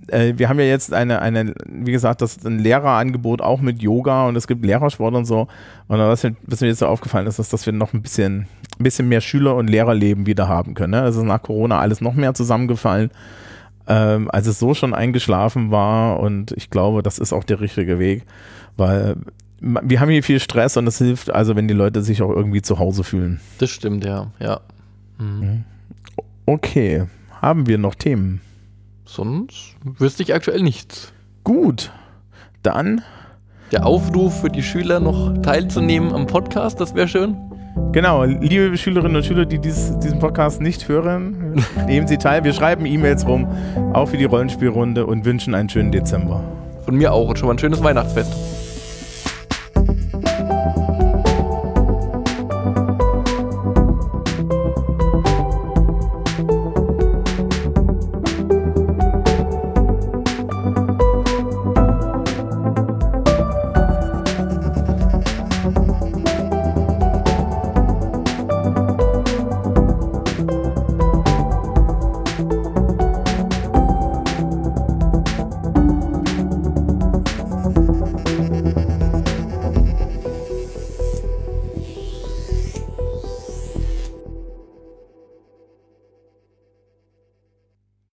äh, 0.08 0.34
wir 0.38 0.50
haben 0.50 0.60
ja 0.60 0.66
jetzt 0.66 0.94
eine, 0.94 1.22
eine, 1.22 1.54
wie 1.66 1.92
gesagt, 1.92 2.22
das 2.22 2.38
ist 2.38 2.46
ein 2.46 2.60
Lehrerangebot 2.60 3.42
auch 3.42 3.62
mit 3.62 3.82
Yoga 3.82 4.28
und 4.28 4.36
es 4.36 4.48
gibt 4.48 4.66
Lehrersport 4.66 5.14
und 5.14 5.26
so. 5.26 5.48
Und 5.88 6.00
was, 6.00 6.26
was 6.44 6.62
mir 6.62 6.68
jetzt 6.68 6.80
so 6.80 6.88
aufgefallen 6.88 7.28
ist, 7.28 7.40
ist, 7.40 7.54
dass 7.54 7.66
wir 7.66 7.74
noch 7.74 7.94
ein 7.94 8.02
bisschen, 8.02 8.48
ein 8.82 8.84
bisschen 8.84 9.08
mehr 9.08 9.22
Schüler- 9.22 9.56
und 9.56 9.70
Lehrerleben 9.70 10.26
wieder 10.26 10.48
haben 10.48 10.74
können. 10.74 10.92
Ne? 10.92 11.02
Das 11.02 11.16
ist 11.16 11.24
nach 11.24 11.42
Corona 11.42 11.80
alles 11.80 12.02
noch 12.02 12.14
mehr 12.14 12.34
zusammengefallen 12.34 13.12
ähm, 13.88 14.30
als 14.32 14.48
es 14.48 14.60
so 14.60 14.74
schon 14.74 14.94
eingeschlafen 14.94 15.72
war. 15.72 16.20
Und 16.20 16.52
ich 16.54 16.70
glaube, 16.70 17.04
das 17.04 17.20
ist 17.20 17.34
auch 17.34 17.44
der 17.44 17.60
richtige 17.60 18.00
Weg, 18.00 18.24
weil 18.78 19.18
wir 19.60 20.00
haben 20.00 20.10
hier 20.10 20.24
viel 20.24 20.40
Stress 20.40 20.78
und 20.78 20.88
es 20.88 20.98
hilft 20.98 21.30
also, 21.30 21.56
wenn 21.56 21.68
die 21.68 21.74
Leute 21.74 22.02
sich 22.02 22.22
auch 22.22 22.32
irgendwie 22.32 22.62
zu 22.62 22.80
Hause 22.80 23.04
fühlen. 23.04 23.40
Das 23.60 23.70
stimmt, 23.70 24.06
ja, 24.06 24.32
ja. 24.40 24.62
Mhm. 25.20 25.66
Okay, 26.46 27.06
haben 27.42 27.68
wir 27.68 27.78
noch 27.78 27.96
Themen? 27.96 28.42
Sonst 29.06 29.76
wüsste 29.84 30.24
ich 30.24 30.34
aktuell 30.34 30.62
nichts. 30.62 31.12
Gut, 31.44 31.92
dann. 32.64 33.02
Der 33.72 33.86
Aufruf 33.86 34.42
für 34.42 34.50
die 34.50 34.64
Schüler 34.64 35.00
noch 35.00 35.38
teilzunehmen 35.42 36.12
am 36.12 36.28
Podcast, 36.28 36.80
das 36.80 36.96
wäre 36.96 37.08
schön. 37.08 37.38
Genau, 37.92 38.24
liebe 38.24 38.78
Schülerinnen 38.78 39.18
und 39.18 39.26
Schüler, 39.26 39.46
die 39.46 39.60
dies, 39.60 39.98
diesen 40.00 40.20
Podcast 40.20 40.62
nicht 40.62 40.88
hören, 40.88 41.64
nehmen 41.88 42.08
Sie 42.08 42.18
teil. 42.18 42.44
Wir 42.44 42.54
schreiben 42.54 42.86
E-Mails 42.86 43.28
rum, 43.28 43.48
auch 43.94 44.08
für 44.08 44.18
die 44.18 44.26
Rollenspielrunde 44.26 45.06
und 45.06 45.26
wünschen 45.26 45.54
einen 45.54 45.70
schönen 45.70 45.92
Dezember. 45.92 46.44
Von 46.86 46.96
mir 46.96 47.14
auch 47.14 47.28
und 47.28 47.38
schon 47.38 47.48
mal 47.48 47.56
ein 47.56 47.60
schönes 47.60 47.84
Weihnachtsfest. 47.84 48.34